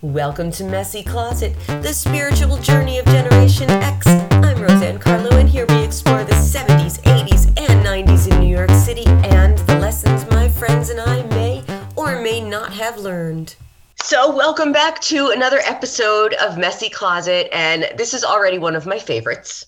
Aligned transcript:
Welcome 0.00 0.52
to 0.52 0.62
Messy 0.62 1.02
Closet, 1.02 1.56
the 1.66 1.92
spiritual 1.92 2.56
journey 2.58 3.00
of 3.00 3.06
Generation 3.06 3.68
X. 3.68 4.06
I'm 4.06 4.62
Roseanne 4.62 5.00
Carlo, 5.00 5.36
and 5.36 5.48
here 5.48 5.66
we 5.70 5.82
explore 5.82 6.22
the 6.22 6.34
70s, 6.34 7.00
80s, 7.00 7.48
and 7.58 7.84
90s 7.84 8.30
in 8.30 8.38
New 8.38 8.46
York 8.46 8.70
City 8.70 9.04
and 9.06 9.58
the 9.58 9.76
lessons 9.80 10.24
my 10.30 10.48
friends 10.50 10.90
and 10.90 11.00
I 11.00 11.24
may 11.34 11.64
or 11.96 12.22
may 12.22 12.40
not 12.40 12.72
have 12.74 12.98
learned. 12.98 13.56
So, 13.96 14.32
welcome 14.32 14.70
back 14.70 15.00
to 15.00 15.30
another 15.30 15.58
episode 15.64 16.32
of 16.34 16.56
Messy 16.56 16.90
Closet, 16.90 17.48
and 17.52 17.90
this 17.96 18.14
is 18.14 18.22
already 18.22 18.60
one 18.60 18.76
of 18.76 18.86
my 18.86 19.00
favorites 19.00 19.66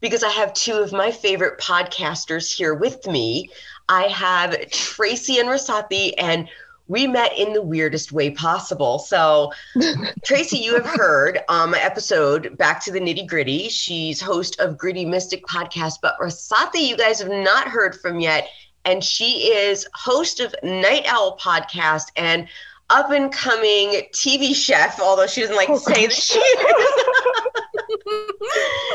because 0.00 0.24
I 0.24 0.30
have 0.30 0.52
two 0.54 0.74
of 0.74 0.90
my 0.90 1.12
favorite 1.12 1.60
podcasters 1.60 2.52
here 2.52 2.74
with 2.74 3.06
me. 3.06 3.48
I 3.88 4.08
have 4.08 4.70
Tracy 4.72 5.38
and 5.38 5.48
Rasahti, 5.48 6.14
and 6.18 6.48
we 6.88 7.06
met 7.06 7.36
in 7.38 7.52
the 7.52 7.62
weirdest 7.62 8.12
way 8.12 8.30
possible. 8.30 8.98
So, 8.98 9.52
Tracy, 10.24 10.58
you 10.58 10.74
have 10.74 10.86
heard 10.86 11.40
um, 11.48 11.70
my 11.70 11.80
episode 11.80 12.56
Back 12.56 12.82
to 12.84 12.90
the 12.90 12.98
Nitty 12.98 13.28
Gritty. 13.28 13.68
She's 13.68 14.20
host 14.20 14.58
of 14.58 14.76
Gritty 14.76 15.04
Mystic 15.04 15.46
podcast, 15.46 15.98
but 16.02 16.18
Rasahti, 16.18 16.88
you 16.88 16.96
guys 16.96 17.20
have 17.20 17.30
not 17.30 17.68
heard 17.68 17.94
from 17.94 18.20
yet, 18.20 18.48
and 18.84 19.04
she 19.04 19.52
is 19.52 19.86
host 19.94 20.40
of 20.40 20.54
Night 20.62 21.04
Owl 21.06 21.38
podcast 21.38 22.06
and 22.16 22.48
up 22.90 23.10
and 23.10 23.30
coming 23.30 24.02
TV 24.12 24.54
chef, 24.54 24.98
although 24.98 25.26
she 25.26 25.42
doesn't 25.42 25.56
like 25.56 25.68
oh, 25.68 25.76
say 25.76 26.06
that 26.06 26.12
she 26.14 26.38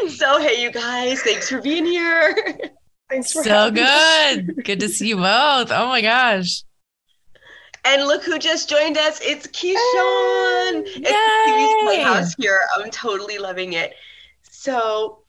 is. 0.07 0.17
so, 0.17 0.39
hey, 0.39 0.61
you 0.61 0.71
guys, 0.71 1.21
thanks 1.21 1.47
for 1.47 1.61
being 1.61 1.85
here. 1.85 2.57
Thanks 3.07 3.31
for 3.31 3.43
so 3.43 3.69
good. 3.69 4.63
good 4.65 4.79
to 4.79 4.89
see 4.89 5.09
you 5.09 5.17
both. 5.17 5.71
Oh 5.71 5.87
my 5.87 6.01
gosh. 6.01 6.63
And 7.85 8.05
look 8.05 8.23
who 8.23 8.39
just 8.39 8.69
joined 8.69 8.97
us. 8.97 9.19
It's 9.21 9.45
Keisean. 9.47 10.87
Hey, 10.87 11.01
it's 11.01 11.09
the 11.09 11.51
TV 11.51 11.83
Playhouse 11.83 12.33
here. 12.35 12.59
I'm 12.77 12.89
totally 12.89 13.37
loving 13.37 13.73
it. 13.73 13.93
So, 14.43 15.19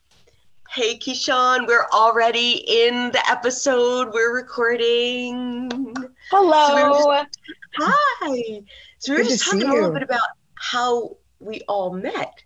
hey, 0.71 0.97
Keisean, 0.99 1.67
we're 1.67 1.87
already 1.93 2.65
in 2.67 3.11
the 3.11 3.29
episode. 3.29 4.13
We're 4.15 4.33
recording. 4.33 5.97
Hello. 6.31 6.69
So 6.69 7.09
we 7.09 7.17
just, 7.17 7.39
hi. 7.77 8.63
So 8.99 9.13
we 9.13 9.19
were 9.19 9.25
Good 9.25 9.31
just 9.31 9.45
talking 9.45 9.63
a 9.65 9.75
little 9.75 9.91
bit 9.91 10.05
about 10.05 10.21
how 10.55 11.17
we 11.41 11.63
all 11.63 11.93
met, 11.93 12.41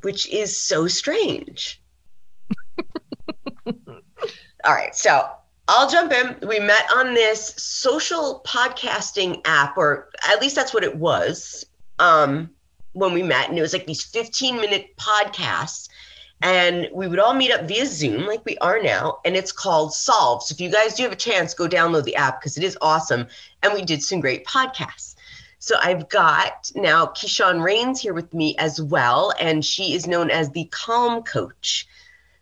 which 0.00 0.28
is 0.30 0.58
so 0.58 0.88
strange. 0.88 1.82
all 3.66 3.74
right. 4.64 4.96
So 4.96 5.30
I'll 5.68 5.88
jump 5.88 6.12
in. 6.12 6.36
We 6.48 6.58
met 6.58 6.86
on 6.94 7.14
this 7.14 7.54
social 7.56 8.42
podcasting 8.44 9.40
app, 9.44 9.76
or 9.78 10.08
at 10.28 10.40
least 10.40 10.56
that's 10.56 10.74
what 10.74 10.84
it 10.84 10.96
was 10.96 11.64
um, 11.98 12.50
when 12.92 13.12
we 13.12 13.22
met. 13.22 13.48
And 13.48 13.56
it 13.56 13.62
was 13.62 13.72
like 13.72 13.86
these 13.86 14.02
15 14.02 14.56
minute 14.56 14.96
podcasts. 14.96 15.88
And 16.44 16.88
we 16.92 17.06
would 17.06 17.20
all 17.20 17.34
meet 17.34 17.52
up 17.52 17.68
via 17.68 17.86
Zoom, 17.86 18.26
like 18.26 18.44
we 18.44 18.58
are 18.58 18.82
now. 18.82 19.20
And 19.24 19.36
it's 19.36 19.52
called 19.52 19.92
Solvv. 19.92 20.42
So 20.42 20.52
if 20.52 20.60
you 20.60 20.70
guys 20.70 20.94
do 20.94 21.04
have 21.04 21.12
a 21.12 21.16
chance, 21.16 21.54
go 21.54 21.68
download 21.68 22.02
the 22.02 22.16
app 22.16 22.40
because 22.40 22.58
it 22.58 22.64
is 22.64 22.76
awesome. 22.82 23.28
And 23.62 23.72
we 23.72 23.82
did 23.82 24.02
some 24.02 24.20
great 24.20 24.44
podcasts. 24.44 25.14
So 25.60 25.76
I've 25.80 26.08
got 26.08 26.72
now 26.74 27.06
Keisean 27.06 27.62
Raines 27.62 28.00
here 28.00 28.14
with 28.14 28.34
me 28.34 28.56
as 28.58 28.82
well. 28.82 29.32
And 29.38 29.64
she 29.64 29.94
is 29.94 30.08
known 30.08 30.28
as 30.28 30.50
the 30.50 30.64
Calm 30.72 31.22
Coach. 31.22 31.86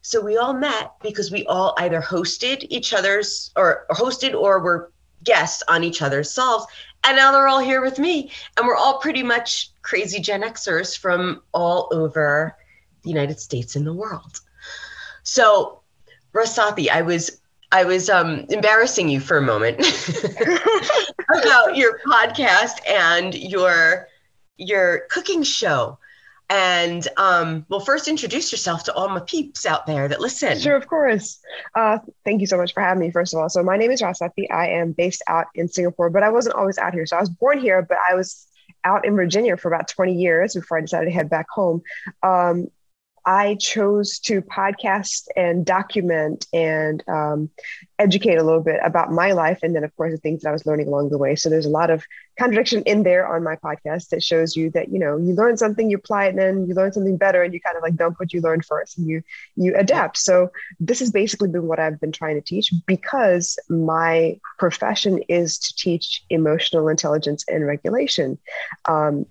So 0.03 0.21
we 0.21 0.37
all 0.37 0.55
met 0.55 0.93
because 1.03 1.31
we 1.31 1.45
all 1.47 1.75
either 1.79 2.01
hosted 2.01 2.67
each 2.71 2.93
other's 2.93 3.51
or 3.57 3.87
hosted 3.91 4.35
or 4.35 4.61
were 4.61 4.93
guests 5.25 5.63
on 5.69 5.85
each 5.85 6.03
other's 6.03 6.31
solves. 6.31 6.67
And 7.05 7.17
now 7.17 7.33
they're 7.33 7.49
all 7.49 7.61
here 7.61 7.83
with 7.83 7.99
me. 7.99 8.31
And 8.57 8.67
we're 8.67 8.77
all 8.77 8.99
pretty 8.99 9.23
much 9.23 9.71
crazy 9.83 10.21
Gen 10.21 10.43
Xers 10.43 10.97
from 10.97 11.43
all 11.53 11.89
over 11.93 12.57
the 13.03 13.09
United 13.09 13.41
States 13.41 13.77
and 13.77 13.87
the 13.87 13.93
world. 13.93 14.41
So, 15.23 15.81
Rasahti, 16.35 16.89
I 16.89 17.03
was 17.03 17.41
I 17.73 17.85
was 17.85 18.11
um, 18.11 18.47
embarrassing 18.49 19.09
you 19.09 19.21
for 19.21 19.37
a 19.37 19.43
moment 19.43 19.79
about 21.41 21.77
your 21.77 22.01
podcast 22.01 22.81
and 22.87 23.35
your 23.35 24.09
your 24.57 25.03
cooking 25.11 25.43
show. 25.43 25.99
And 26.51 27.07
um, 27.17 27.65
well, 27.69 27.79
first 27.79 28.09
introduce 28.09 28.51
yourself 28.51 28.83
to 28.85 28.95
all 28.95 29.09
my 29.09 29.21
peeps 29.21 29.65
out 29.65 29.87
there 29.87 30.09
that 30.09 30.21
listen. 30.21 30.59
Sure, 30.59 30.75
of 30.75 30.89
course. 30.89 31.39
Uh, 31.77 31.99
thank 32.25 32.41
you 32.41 32.47
so 32.49 32.57
much 32.57 32.75
for 32.75 32.83
having 32.83 33.01
me, 33.01 33.13
first 33.13 33.33
of 33.33 33.39
all. 33.39 33.49
So, 33.49 33.63
my 33.63 33.77
name 33.77 33.93
is 33.93 34.03
Rasahti. 34.03 34.51
I 34.51 34.71
am 34.71 34.91
based 34.91 35.23
out 35.29 35.47
in 35.55 35.69
Singapore, 35.69 36.11
but 36.11 36.25
I 36.25 36.31
wasn't 36.31 36.57
always 36.57 36.77
out 36.77 36.93
here. 36.93 37.07
So, 37.07 37.17
I 37.17 37.21
was 37.21 37.31
born 37.31 37.61
here, 37.61 37.83
but 37.83 37.99
I 38.11 38.17
was 38.17 38.49
out 38.85 39.07
in 39.07 39.15
Virginia 39.15 39.57
for 39.57 39.69
about 39.69 39.87
20 39.87 40.15
years 40.15 40.55
before 40.55 40.79
I 40.79 40.81
decided 40.81 41.07
to 41.07 41.13
head 41.13 41.31
back 41.31 41.47
home. 41.49 41.83
Um, 42.25 42.67
I 43.25 43.57
chose 43.57 44.19
to 44.21 44.43
podcast 44.43 45.27
and 45.37 45.65
document 45.65 46.47
and 46.53 47.03
um, 47.09 47.51
educate 47.99 48.37
a 48.37 48.43
little 48.43 48.63
bit 48.63 48.81
about 48.85 49.13
my 49.13 49.33
life. 49.33 49.61
And 49.63 49.75
then, 49.75 49.85
of 49.85 49.95
course, 49.97 50.13
the 50.13 50.19
things 50.19 50.43
that 50.43 50.49
I 50.49 50.53
was 50.53 50.67
learning 50.67 50.89
along 50.89 51.11
the 51.11 51.19
way. 51.19 51.37
So 51.37 51.49
there's 51.49 51.67
a 51.67 51.71
lot 51.71 51.91
of 51.91 52.05
contradiction 52.39 52.83
in 52.85 53.03
there 53.03 53.27
on 53.27 53.45
my 53.45 53.57
podcast 53.57 54.09
that 54.09 54.23
shows 54.23 54.57
you 54.57 54.71
that, 54.71 54.89
you 54.91 54.99
know, 54.99 55.19
you 55.19 55.35
learn 55.35 55.57
something, 55.57 55.91
you 55.91 55.99
apply 55.99 56.27
it, 56.27 56.31
and 56.31 56.39
then 56.39 56.67
you 56.67 56.75
learn 56.75 56.93
something 56.93 57.17
better, 57.17 57.43
and 57.43 57.53
you 57.53 57.61
kind 57.61 57.77
of 57.77 57.83
like 57.83 57.97
dump 57.97 58.19
what 58.19 58.33
you 58.33 58.41
learned 58.41 58.65
first 58.65 58.97
and 58.99 59.07
you 59.07 59.23
you 59.57 59.77
adapt. 59.77 60.17
So 60.17 60.51
this 60.79 61.01
has 61.01 61.11
basically 61.11 61.49
been 61.49 61.67
what 61.67 61.79
I've 61.79 62.01
been 62.01 62.13
trying 62.13 62.37
to 62.37 62.41
teach 62.41 62.73
because 62.87 63.59
my 63.69 64.41
profession 64.59 65.23
is 65.29 65.59
to 65.59 65.75
teach 65.77 66.25
emotional 66.31 66.89
intelligence 66.89 67.45
and 67.49 67.67
regulation. 67.67 68.39
Um, 68.87 69.27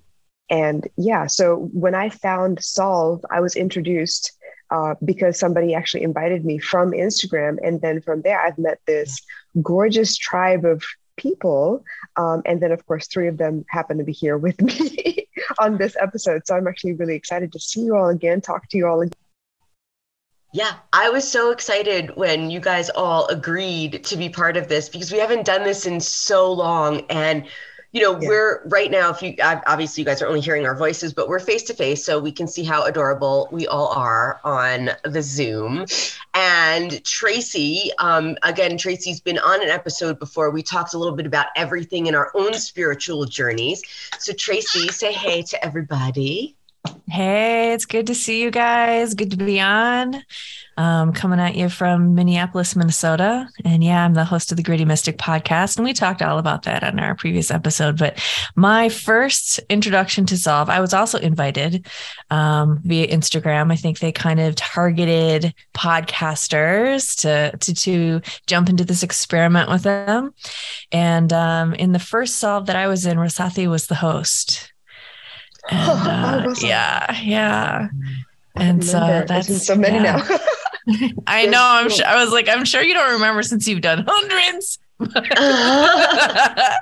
and 0.49 0.87
yeah, 0.97 1.27
so 1.27 1.69
when 1.73 1.95
I 1.95 2.09
found 2.09 2.59
Solvv, 2.59 3.21
I 3.31 3.39
was 3.39 3.55
introduced 3.55 4.31
uh, 4.71 4.95
because 5.03 5.39
somebody 5.39 5.73
actually 5.73 6.03
invited 6.03 6.45
me 6.45 6.59
from 6.59 6.91
Instagram. 6.91 7.57
And 7.63 7.81
then 7.81 8.01
from 8.01 8.21
there, 8.21 8.39
I've 8.39 8.57
met 8.57 8.79
this 8.85 9.19
gorgeous 9.61 10.17
tribe 10.17 10.65
of 10.65 10.83
people. 11.17 11.83
Um, 12.17 12.41
and 12.45 12.61
then, 12.61 12.71
of 12.71 12.85
course, 12.85 13.07
three 13.07 13.27
of 13.27 13.37
them 13.37 13.65
happen 13.69 13.97
to 13.97 14.03
be 14.03 14.13
here 14.13 14.37
with 14.37 14.59
me 14.61 15.27
on 15.59 15.77
this 15.77 15.95
episode. 15.99 16.43
So 16.45 16.55
I'm 16.55 16.67
actually 16.67 16.93
really 16.93 17.16
excited 17.16 17.51
to 17.51 17.59
see 17.59 17.81
you 17.81 17.95
all 17.95 18.09
again, 18.09 18.41
talk 18.41 18.67
to 18.69 18.77
you 18.77 18.87
all 18.87 19.01
again. 19.01 19.13
Yeah, 20.51 20.77
I 20.93 21.11
was 21.11 21.29
so 21.29 21.51
excited 21.51 22.16
when 22.16 22.49
you 22.49 22.59
guys 22.59 22.89
all 22.89 23.27
agreed 23.27 24.03
to 24.05 24.17
be 24.17 24.29
part 24.29 24.57
of 24.57 24.67
this 24.67 24.89
because 24.89 25.11
we 25.11 25.19
haven't 25.19 25.45
done 25.45 25.63
this 25.63 25.85
in 25.85 25.99
so 25.99 26.51
long. 26.51 27.01
And 27.11 27.45
you 27.91 28.01
know, 28.01 28.19
yeah. 28.19 28.27
we're 28.27 28.61
right 28.67 28.91
now, 28.91 29.09
if 29.09 29.22
you 29.22 29.35
obviously 29.41 30.01
you 30.01 30.05
guys 30.05 30.22
are 30.22 30.27
only 30.27 30.41
hearing 30.41 30.66
our 30.66 30.75
voices, 30.75 31.13
but 31.13 31.27
we're 31.27 31.39
face 31.39 31.63
to 31.63 31.73
face, 31.73 32.05
so 32.05 32.19
we 32.19 32.31
can 32.31 32.47
see 32.47 32.63
how 32.63 32.83
adorable 32.83 33.50
we 33.51 33.67
all 33.67 33.88
are 33.88 34.39
on 34.44 34.91
the 35.03 35.22
Zoom. 35.23 35.85
And 36.35 37.03
Tracy, 37.03 37.91
um, 37.97 38.38
again, 38.44 38.78
Tracy's 38.78 39.22
been 39.22 39.39
on 39.39 39.63
an 39.63 39.69
episode 39.69 40.19
before. 40.19 40.51
We 40.51 40.61
talked 40.61 40.94
a 40.94 40.99
little 40.99 41.16
bit 41.16 41.25
about 41.25 41.47
everything 41.55 42.05
in 42.05 42.13
our 42.13 42.31
own 42.35 42.53
spiritual 42.53 43.25
journeys. 43.25 43.81
So, 44.19 44.33
Tracy, 44.33 44.89
say 44.89 45.11
hey 45.11 45.41
to 45.44 45.66
everybody. 45.66 46.55
Hey, 47.07 47.73
it's 47.73 47.85
good 47.85 48.07
to 48.07 48.16
see 48.16 48.41
you 48.41 48.51
guys. 48.51 49.13
Good 49.13 49.31
to 49.31 49.38
be 49.38 49.59
on 49.59 50.23
um, 50.79 51.11
coming 51.11 51.41
at 51.41 51.55
you 51.55 51.67
from 51.67 52.16
Minneapolis, 52.16 52.73
Minnesota. 52.73 53.50
And 53.66 53.83
yeah, 53.83 54.05
I'm 54.05 54.13
the 54.13 54.23
host 54.23 54.50
of 54.51 54.55
the 54.55 54.63
Gritty 54.63 54.85
Mystic 54.85 55.17
podcast. 55.17 55.75
And 55.75 55.83
we 55.83 55.91
talked 55.91 56.22
all 56.22 56.39
about 56.39 56.63
that 56.63 56.85
on 56.85 56.99
our 56.99 57.16
previous 57.16 57.51
episode. 57.51 57.97
But 57.97 58.23
my 58.55 58.88
first 58.88 59.59
introduction 59.69 60.25
to 60.28 60.35
Solvv, 60.35 60.69
I 60.69 60.79
was 60.79 60.94
also 60.94 61.17
invited 61.17 61.85
um, 62.31 62.79
via 62.85 63.07
Instagram. 63.07 63.73
I 63.73 63.75
think 63.75 63.99
they 63.99 64.13
kind 64.13 64.39
of 64.39 64.55
targeted 64.55 65.53
podcasters 65.73 67.19
to, 67.22 67.57
to, 67.57 67.73
to 67.73 68.22
jump 68.47 68.69
into 68.69 68.85
this 68.85 69.03
experiment 69.03 69.69
with 69.69 69.83
them. 69.83 70.33
And 70.94 71.33
um, 71.33 71.73
in 71.73 71.91
the 71.91 71.99
first 71.99 72.38
Solve 72.38 72.67
that 72.67 72.78
I 72.78 72.88
was 72.88 73.05
in, 73.05 73.17
Rasahti 73.17 73.69
was 73.69 73.88
the 73.88 73.95
host. 73.95 74.72
And, 75.71 76.47
uh, 76.47 76.55
yeah, 76.61 77.21
yeah. 77.21 77.89
And 78.55 78.83
so 78.83 79.23
that's 79.27 79.66
so 79.66 79.75
many 79.75 79.97
yeah. 79.97 80.17
now. 80.27 80.37
I 81.27 81.45
know. 81.45 81.61
I'm 81.63 81.89
sure. 81.89 82.05
I 82.05 82.23
was 82.23 82.31
like, 82.31 82.49
I'm 82.49 82.66
sure 82.66 82.81
you 82.81 82.93
don't 82.93 83.13
remember 83.13 83.43
since 83.43 83.67
you've 83.67 83.81
done 83.81 84.05
hundreds. 84.07 84.79
I 85.01 86.75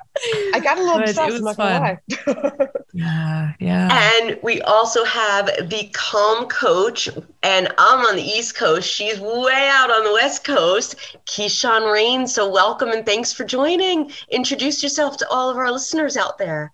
got 0.63 0.77
a 0.79 0.81
little 0.81 0.99
but 0.99 1.09
obsessed. 1.09 1.35
It 1.35 1.43
was 1.43 1.55
fun. 1.55 1.97
yeah, 2.93 3.53
yeah. 3.59 4.15
And 4.19 4.39
we 4.41 4.59
also 4.61 5.03
have 5.05 5.45
the 5.69 5.89
Calm 5.93 6.47
Coach, 6.47 7.09
and 7.43 7.67
I'm 7.77 8.05
on 8.05 8.15
the 8.15 8.23
East 8.23 8.55
Coast. 8.55 8.89
She's 8.89 9.19
way 9.19 9.69
out 9.71 9.91
on 9.91 10.03
the 10.03 10.13
West 10.13 10.43
Coast. 10.43 10.95
Keisean 11.25 11.91
Rain. 11.91 12.27
So 12.27 12.49
welcome 12.49 12.89
and 12.89 13.05
thanks 13.05 13.31
for 13.33 13.43
joining. 13.43 14.11
Introduce 14.31 14.81
yourself 14.81 15.17
to 15.17 15.27
all 15.29 15.51
of 15.51 15.57
our 15.57 15.71
listeners 15.71 16.17
out 16.17 16.39
there. 16.39 16.73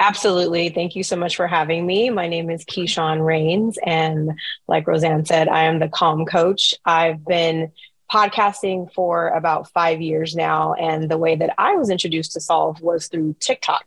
Absolutely. 0.00 0.70
Thank 0.70 0.96
you 0.96 1.02
so 1.04 1.14
much 1.14 1.36
for 1.36 1.46
having 1.46 1.84
me. 1.84 2.08
My 2.08 2.26
name 2.26 2.48
is 2.48 2.64
Keisean 2.64 3.24
Raines. 3.24 3.78
And 3.84 4.32
like 4.66 4.86
Roseanne 4.86 5.26
said, 5.26 5.46
I 5.46 5.64
am 5.64 5.78
the 5.78 5.88
Calm 5.88 6.24
Coach. 6.24 6.74
I've 6.86 7.22
been 7.26 7.70
podcasting 8.10 8.90
for 8.94 9.28
about 9.28 9.70
five 9.70 10.00
years 10.00 10.34
now. 10.34 10.72
And 10.72 11.10
the 11.10 11.18
way 11.18 11.36
that 11.36 11.54
I 11.58 11.74
was 11.74 11.90
introduced 11.90 12.32
to 12.32 12.38
Solvv 12.40 12.80
was 12.80 13.08
through 13.08 13.36
TikTok. 13.40 13.84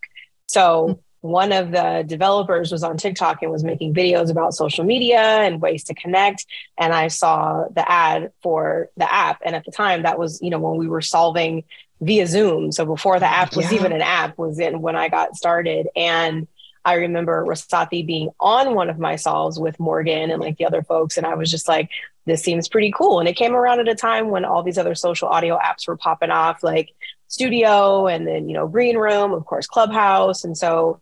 So 0.47 0.99
one 1.21 1.51
of 1.51 1.71
the 1.71 2.03
developers 2.05 2.71
was 2.71 2.83
on 2.83 2.97
TikTok 2.97 3.41
and 3.41 3.51
was 3.51 3.63
making 3.63 3.95
videos 3.95 4.29
about 4.29 4.53
social 4.53 4.83
media 4.83 5.19
and 5.19 5.61
ways 5.61 5.83
to 5.85 5.95
connect. 5.95 6.45
And 6.77 6.93
I 6.93 7.07
saw 7.07 7.65
the 7.73 7.89
ad 7.89 8.31
for 8.43 8.89
the 8.97 9.11
app. 9.11 9.41
And 9.43 9.55
at 9.55 9.65
the 9.65 9.71
time, 9.71 10.03
that 10.03 10.19
was, 10.19 10.41
you 10.43 10.51
know, 10.51 10.59
when 10.59 10.77
we 10.77 10.87
were 10.87 11.01
solving 11.01 11.63
via 12.03 12.27
Zoom. 12.27 12.71
So 12.71 12.85
before 12.85 13.19
the 13.19 13.25
app 13.25 13.55
was 13.55 13.71
yeah. 13.71 13.79
even 13.79 13.91
an 13.91 14.01
app, 14.01 14.37
was 14.37 14.59
in 14.59 14.81
when 14.81 14.95
I 14.95 15.09
got 15.09 15.35
started. 15.35 15.87
And 15.95 16.47
I 16.85 16.95
remember 16.95 17.45
Rasahti 17.45 18.05
being 18.05 18.29
on 18.39 18.75
one 18.75 18.89
of 18.89 18.99
my 18.99 19.15
solves 19.15 19.59
with 19.59 19.79
Morgan 19.79 20.31
and 20.31 20.41
like 20.41 20.57
the 20.57 20.65
other 20.65 20.83
folks. 20.83 21.17
And 21.17 21.25
I 21.25 21.35
was 21.35 21.49
just 21.49 21.67
like, 21.67 21.89
this 22.25 22.41
seems 22.41 22.67
pretty 22.67 22.91
cool. 22.95 23.19
And 23.19 23.27
it 23.27 23.35
came 23.35 23.55
around 23.55 23.79
at 23.79 23.87
a 23.87 23.95
time 23.95 24.29
when 24.29 24.45
all 24.45 24.63
these 24.63 24.77
other 24.77 24.95
social 24.95 25.27
audio 25.27 25.57
apps 25.57 25.87
were 25.87 25.97
popping 25.97 26.31
off, 26.31 26.63
like 26.63 26.93
Studio 27.27 28.07
and 28.07 28.27
then, 28.27 28.47
you 28.47 28.53
know, 28.53 28.67
Green 28.67 28.97
Room, 28.97 29.33
of 29.33 29.45
course, 29.45 29.67
Clubhouse. 29.67 30.43
And 30.43 30.57
so 30.57 31.01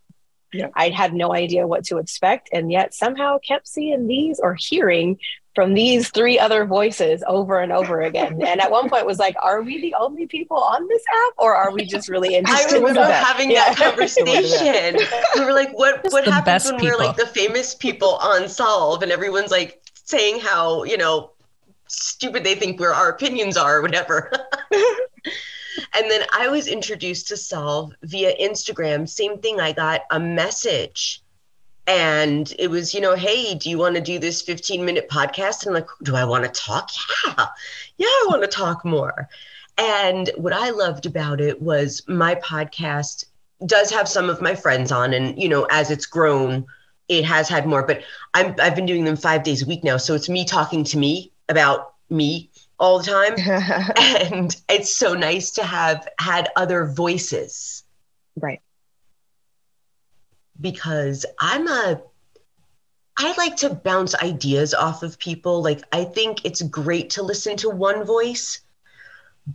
yeah. 0.54 0.68
I 0.76 0.90
had 0.90 1.14
no 1.14 1.34
idea 1.34 1.68
what 1.68 1.86
to 1.86 1.98
expect, 1.98 2.50
and 2.52 2.72
yet 2.72 2.94
somehow 2.94 3.38
kept 3.40 3.68
seeing 3.68 4.08
these 4.08 4.40
or 4.40 4.56
hearing 4.60 5.18
from 5.54 5.74
these 5.74 6.10
three 6.10 6.40
other 6.40 6.66
voices 6.66 7.24
over 7.28 7.60
and 7.60 7.72
over 7.72 8.02
again. 8.02 8.42
and 8.42 8.62
at 8.62 8.72
one 8.72 8.90
point 8.90 9.06
was 9.06 9.20
like, 9.20 9.36
are 9.42 9.62
we 9.62 9.82
the 9.82 9.94
only 10.00 10.26
people 10.26 10.58
on 10.58 10.88
this 10.88 11.04
app 11.14 11.34
or 11.38 11.56
are 11.56 11.72
we 11.72 11.84
just 11.84 12.08
really 12.08 12.36
interested? 12.36 12.76
I 12.76 12.80
remember 12.80 13.04
having 13.04 13.52
yeah. 13.52 13.74
that 13.74 13.78
conversation. 13.78 14.98
we 15.36 15.46
were 15.46 15.54
like, 15.54 15.78
what 15.78 16.02
what 16.12 16.26
happens 16.26 16.66
when 16.66 16.80
people. 16.80 16.98
we're 16.98 17.06
like 17.06 17.18
the 17.18 17.26
famous 17.26 17.76
people 17.76 18.16
on 18.16 18.44
Solvv 18.44 19.02
and 19.02 19.12
everyone's 19.12 19.52
like 19.52 19.82
saying 20.06 20.40
how, 20.40 20.84
you 20.84 20.98
know, 20.98 21.32
stupid 21.88 22.44
they 22.46 22.56
think 22.56 22.80
where 22.80 22.94
our 22.94 23.10
opinions 23.10 23.58
are 23.58 23.78
or 23.78 23.82
whatever. 23.82 24.32
and 25.94 26.10
then 26.10 26.26
I 26.34 26.48
was 26.48 26.68
introduced 26.68 27.28
to 27.28 27.36
Solvv 27.36 27.94
via 28.04 28.36
Instagram. 28.38 29.08
Same 29.08 29.40
thing. 29.40 29.60
I 29.60 29.72
got 29.72 30.02
a 30.12 30.20
message 30.20 31.22
and 31.88 32.54
it 32.60 32.70
was, 32.70 32.94
you 32.94 33.02
know, 33.02 33.16
hey, 33.16 33.56
do 33.56 33.70
you 33.70 33.78
want 33.78 33.96
to 33.96 34.02
do 34.02 34.20
this 34.20 34.42
15 34.42 34.86
minute 34.86 35.10
podcast? 35.10 35.66
And 35.66 35.76
I'm 35.76 35.82
like, 35.82 35.90
do 36.04 36.16
I 36.16 36.24
want 36.26 36.44
to 36.44 36.50
talk? 36.50 36.90
Yeah. 37.26 37.48
Yeah, 37.98 38.08
I 38.08 38.26
want 38.30 38.42
to 38.42 38.48
talk 38.48 38.84
more. 38.86 39.30
And 39.78 40.30
what 40.38 40.54
I 40.54 40.70
loved 40.72 41.06
about 41.06 41.40
it 41.42 41.62
was 41.62 42.02
my 42.08 42.36
podcast 42.36 43.26
does 43.66 43.92
have 43.92 44.08
some 44.08 44.30
of 44.30 44.42
my 44.42 44.56
friends 44.56 44.92
on. 44.92 45.14
And, 45.14 45.40
you 45.42 45.50
know, 45.50 45.68
as 45.70 45.92
it's 45.92 46.06
grown, 46.06 46.66
it 47.08 47.26
has 47.26 47.50
had 47.50 47.68
more, 47.68 47.84
but 47.86 48.02
I'm, 48.34 48.56
I've 48.60 48.76
been 48.76 48.86
doing 48.86 49.04
them 49.04 49.18
five 49.18 49.44
days 49.44 49.62
a 49.62 49.66
week 49.66 49.84
now. 49.84 49.98
So 49.98 50.16
it's 50.16 50.30
me 50.30 50.46
talking 50.46 50.84
to 50.86 50.98
me 50.98 51.32
about 51.50 51.94
me 52.10 52.50
all 52.82 52.98
the 52.98 53.06
time. 53.06 53.36
and 53.98 54.56
it's 54.68 54.94
so 54.94 55.14
nice 55.14 55.52
to 55.52 55.64
have 55.64 56.06
had 56.20 56.50
other 56.58 56.86
voices. 56.86 57.84
Right. 58.36 58.62
Because 60.60 61.26
I'm 61.40 61.68
a 61.68 62.02
I 63.18 63.34
like 63.38 63.58
to 63.58 63.70
bounce 63.70 64.16
ideas 64.16 64.74
off 64.74 65.04
of 65.04 65.20
people. 65.20 65.62
Like 65.62 65.82
I 65.92 66.04
think 66.04 66.44
it's 66.44 66.62
great 66.64 67.12
to 67.12 67.24
listen 67.24 67.56
to 67.58 67.70
one 67.70 68.04
voice, 68.04 68.62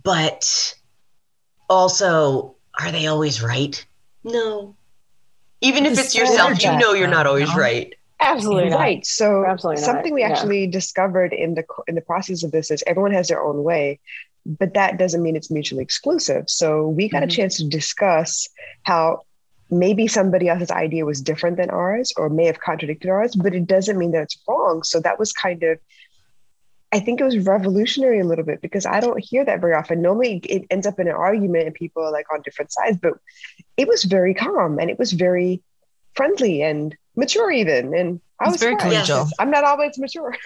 but 0.03 0.75
also 1.69 2.55
are 2.79 2.91
they 2.91 3.07
always 3.07 3.43
right? 3.43 3.85
No. 4.23 4.75
Even 5.59 5.85
if 5.85 5.97
it's 5.97 6.15
yourself, 6.15 6.63
you 6.63 6.77
know 6.77 6.93
you're 6.93 7.07
not 7.07 7.27
always 7.27 7.53
right. 7.55 7.95
Absolutely 8.19 8.71
right. 8.71 8.97
Not. 8.97 9.05
So 9.05 9.45
Absolutely 9.45 9.83
something 9.83 10.11
not. 10.11 10.15
we 10.15 10.23
actually 10.23 10.65
yeah. 10.65 10.71
discovered 10.71 11.33
in 11.33 11.55
the 11.55 11.63
in 11.87 11.95
the 11.95 12.01
process 12.01 12.43
of 12.43 12.51
this 12.51 12.71
is 12.71 12.83
everyone 12.87 13.11
has 13.11 13.27
their 13.27 13.43
own 13.43 13.63
way, 13.63 13.99
but 14.45 14.73
that 14.73 14.97
doesn't 14.97 15.21
mean 15.21 15.35
it's 15.35 15.51
mutually 15.51 15.83
exclusive. 15.83 16.49
So 16.49 16.87
we 16.87 17.09
got 17.09 17.19
mm-hmm. 17.19 17.29
a 17.29 17.31
chance 17.31 17.57
to 17.57 17.67
discuss 17.67 18.47
how 18.83 19.21
maybe 19.69 20.07
somebody 20.07 20.47
else's 20.47 20.71
idea 20.71 21.05
was 21.05 21.21
different 21.21 21.57
than 21.57 21.69
ours 21.69 22.13
or 22.17 22.29
may 22.29 22.45
have 22.45 22.59
contradicted 22.59 23.09
ours, 23.09 23.35
but 23.35 23.53
it 23.53 23.67
doesn't 23.67 23.97
mean 23.97 24.11
that 24.11 24.23
it's 24.23 24.37
wrong. 24.47 24.81
So 24.83 24.99
that 25.01 25.19
was 25.19 25.33
kind 25.33 25.61
of 25.63 25.77
I 26.91 27.01
think 27.01 27.19
it 27.19 27.25
was 27.25 27.45
revolutionary 27.45 28.21
a 28.21 28.25
little 28.25 28.45
bit 28.45 28.61
because 28.61 28.85
I 28.85 29.01
don't 29.01 29.21
hear 29.21 29.43
that 29.43 29.59
very 29.59 29.73
often. 29.73 30.01
Normally 30.01 30.37
it 30.45 30.65
ends 30.69 30.87
up 30.87 30.99
in 30.99 31.07
an 31.07 31.13
argument 31.13 31.65
and 31.65 31.75
people 31.75 32.01
are 32.01 32.11
like 32.11 32.31
on 32.33 32.41
different 32.41 32.71
sides, 32.71 32.97
but 33.01 33.13
it 33.75 33.87
was 33.87 34.05
very 34.05 34.33
calm 34.33 34.79
and 34.79 34.89
it 34.89 34.97
was 34.97 35.11
very 35.11 35.61
friendly 36.15 36.61
and 36.61 36.95
mature 37.17 37.51
even. 37.51 37.93
And 37.93 38.21
I 38.39 38.45
it's 38.45 38.53
was 38.53 38.61
very 38.61 38.75
collegial. 38.77 39.29
I'm 39.39 39.51
not 39.51 39.63
always 39.63 39.97
mature. 39.97 40.35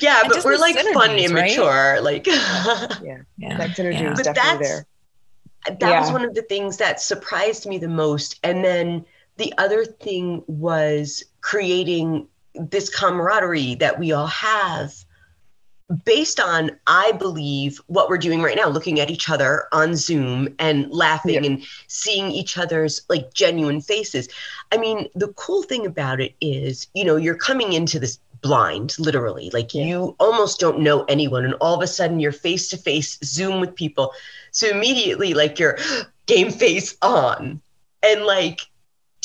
yeah, 0.00 0.22
but 0.26 0.44
we're 0.44 0.58
like 0.58 0.76
fun 0.92 1.16
immature. 1.16 1.94
Right? 1.94 2.02
Like 2.02 2.26
yeah. 2.26 3.18
yeah. 3.38 3.56
That 3.58 3.70
synergy 3.70 4.00
yeah. 4.00 4.12
is 4.12 4.22
but 4.22 4.34
definitely 4.34 4.66
there. 4.66 4.86
That 5.66 5.80
yeah. 5.80 6.00
was 6.00 6.10
one 6.10 6.24
of 6.24 6.34
the 6.34 6.42
things 6.42 6.78
that 6.78 7.00
surprised 7.00 7.66
me 7.66 7.78
the 7.78 7.88
most. 7.88 8.38
And 8.42 8.64
then 8.64 9.04
the 9.36 9.52
other 9.58 9.84
thing 9.84 10.42
was 10.46 11.24
creating 11.40 12.28
this 12.54 12.88
camaraderie 12.88 13.74
that 13.76 13.98
we 13.98 14.12
all 14.12 14.28
have 14.28 14.94
based 16.04 16.40
on 16.40 16.70
i 16.88 17.12
believe 17.12 17.80
what 17.86 18.08
we're 18.08 18.18
doing 18.18 18.42
right 18.42 18.56
now 18.56 18.68
looking 18.68 18.98
at 18.98 19.08
each 19.08 19.30
other 19.30 19.68
on 19.70 19.94
zoom 19.94 20.48
and 20.58 20.90
laughing 20.90 21.34
yeah. 21.34 21.44
and 21.44 21.64
seeing 21.86 22.30
each 22.32 22.58
other's 22.58 23.02
like 23.08 23.32
genuine 23.32 23.80
faces 23.80 24.28
i 24.72 24.76
mean 24.76 25.08
the 25.14 25.28
cool 25.34 25.62
thing 25.62 25.86
about 25.86 26.20
it 26.20 26.34
is 26.40 26.88
you 26.94 27.04
know 27.04 27.14
you're 27.14 27.36
coming 27.36 27.72
into 27.72 28.00
this 28.00 28.18
blind 28.42 28.98
literally 28.98 29.48
like 29.52 29.74
yeah. 29.74 29.84
you 29.84 30.16
almost 30.18 30.58
don't 30.58 30.80
know 30.80 31.04
anyone 31.04 31.44
and 31.44 31.54
all 31.54 31.74
of 31.74 31.82
a 31.82 31.86
sudden 31.86 32.18
you're 32.18 32.32
face 32.32 32.68
to 32.68 32.76
face 32.76 33.18
zoom 33.22 33.60
with 33.60 33.74
people 33.74 34.12
so 34.50 34.68
immediately 34.68 35.34
like 35.34 35.58
your 35.58 35.78
game 36.26 36.50
face 36.50 36.96
on 37.02 37.60
and 38.02 38.24
like 38.24 38.62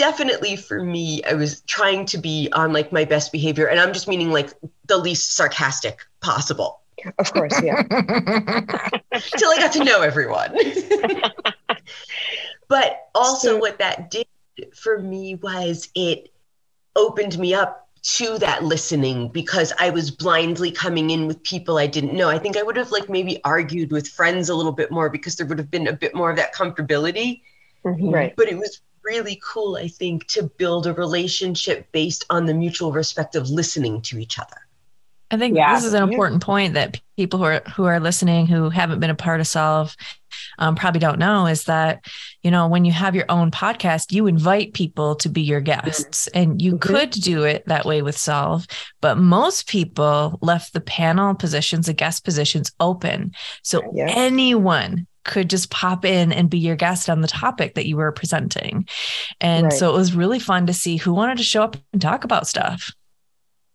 definitely 0.02 0.56
for 0.56 0.84
me 0.84 1.24
i 1.26 1.34
was 1.34 1.62
trying 1.62 2.06
to 2.06 2.18
be 2.18 2.50
on 2.54 2.74
like 2.74 2.92
my 2.92 3.06
best 3.06 3.32
behavior 3.32 3.68
and 3.68 3.80
i'm 3.80 3.94
just 3.94 4.08
meaning 4.08 4.32
like 4.32 4.52
the 4.88 4.98
least 4.98 5.36
sarcastic 5.36 6.06
possible. 6.22 6.82
Of 7.18 7.34
course, 7.34 7.54
yeah. 7.64 7.82
Till 7.88 9.50
I 9.50 9.58
got 9.58 9.72
to 9.74 9.84
know 9.84 10.02
everyone. 10.02 10.56
but 12.68 13.08
also, 13.16 13.54
so, 13.54 13.58
what 13.58 13.80
that 13.80 14.12
did 14.12 14.28
for 14.76 15.00
me 15.00 15.36
was 15.36 15.90
it 15.96 16.32
opened 16.96 17.40
me 17.40 17.54
up 17.54 17.90
to 18.04 18.38
that 18.40 18.64
listening 18.64 19.30
because 19.30 19.74
I 19.80 19.92
was 19.92 20.12
blindly 20.12 20.72
coming 20.72 21.10
in 21.10 21.26
with 21.26 21.42
people 21.44 21.78
I 21.78 21.88
didn't 21.88 22.14
know. 22.14 22.30
I 22.30 22.38
think 22.38 22.58
I 22.58 22.64
would 22.64 22.76
have 22.78 22.92
like 22.92 23.10
maybe 23.10 23.42
argued 23.44 23.92
with 23.92 24.08
friends 24.08 24.50
a 24.50 24.56
little 24.56 24.72
bit 24.72 24.92
more 24.92 25.10
because 25.10 25.36
there 25.36 25.48
would 25.48 25.58
have 25.58 25.72
been 25.72 25.88
a 25.88 25.94
bit 25.94 26.14
more 26.14 26.30
of 26.30 26.36
that 26.38 26.54
comfortability. 26.54 27.42
Mm-hmm. 27.84 28.10
Right. 28.10 28.36
But 28.36 28.50
it 28.50 28.58
was 28.58 28.82
really 29.04 29.42
cool, 29.44 29.76
I 29.76 29.88
think, 29.88 30.28
to 30.28 30.44
build 30.44 30.88
a 30.88 30.94
relationship 30.94 31.92
based 31.92 32.26
on 32.30 32.46
the 32.46 32.54
mutual 32.54 32.92
respect 32.92 33.36
of 33.36 33.50
listening 33.50 34.02
to 34.04 34.20
each 34.20 34.40
other. 34.40 34.58
I 35.32 35.38
think 35.38 35.56
yeah. 35.56 35.74
this 35.76 35.86
is 35.86 35.94
an 35.94 36.04
important 36.04 36.44
point 36.44 36.74
that 36.74 37.00
people 37.16 37.40
who 37.40 37.46
are 37.46 37.62
who 37.76 37.86
are 37.86 38.02
listening 38.02 38.48
who 38.48 38.70
haven't 38.70 39.00
been 39.00 39.10
a 39.10 39.16
part 39.16 39.40
of 39.40 39.48
Solvv 39.48 39.96
um, 40.60 40.76
probably 40.76 41.00
don't 41.00 41.20
know 41.20 41.46
is 41.46 41.64
that 41.66 42.06
you 42.44 42.52
know 42.52 42.68
when 42.68 42.84
you 42.84 42.92
have 42.92 43.16
your 43.16 43.26
own 43.30 43.50
podcast, 43.50 44.12
you 44.12 44.28
invite 44.28 44.74
people 44.74 45.16
to 45.16 45.30
be 45.30 45.42
your 45.42 45.62
guests, 45.62 46.28
and 46.28 46.62
you 46.62 46.74
mm-hmm. 46.74 46.94
could 46.94 47.12
do 47.12 47.44
it 47.44 47.66
that 47.68 47.86
way 47.86 48.02
with 48.02 48.18
Solvv, 48.18 48.70
but 49.00 49.18
most 49.18 49.70
people 49.70 50.38
left 50.42 50.74
the 50.74 50.82
panel 50.82 51.34
positions, 51.34 51.86
the 51.86 51.94
guest 51.94 52.26
positions 52.26 52.72
open, 52.82 53.32
so 53.64 53.82
yeah. 53.94 54.08
anyone 54.10 55.08
could 55.24 55.50
just 55.50 55.70
pop 55.70 56.06
in 56.06 56.32
and 56.32 56.50
be 56.50 56.58
your 56.58 56.76
guest 56.76 57.10
on 57.10 57.22
the 57.22 57.28
topic 57.28 57.76
that 57.76 57.88
you 57.88 57.98
were 57.98 58.12
presenting. 58.12 58.88
And 59.40 59.66
right. 59.66 59.74
so 59.74 59.90
it 59.90 59.98
was 59.98 60.16
really 60.16 60.40
fun 60.40 60.68
to 60.68 60.74
see 60.74 60.98
who 60.98 61.14
wanted 61.14 61.38
to 61.38 61.44
show 61.44 61.64
up 61.64 61.78
and 61.94 62.02
talk 62.02 62.24
about 62.24 62.48
stuff. 62.48 62.92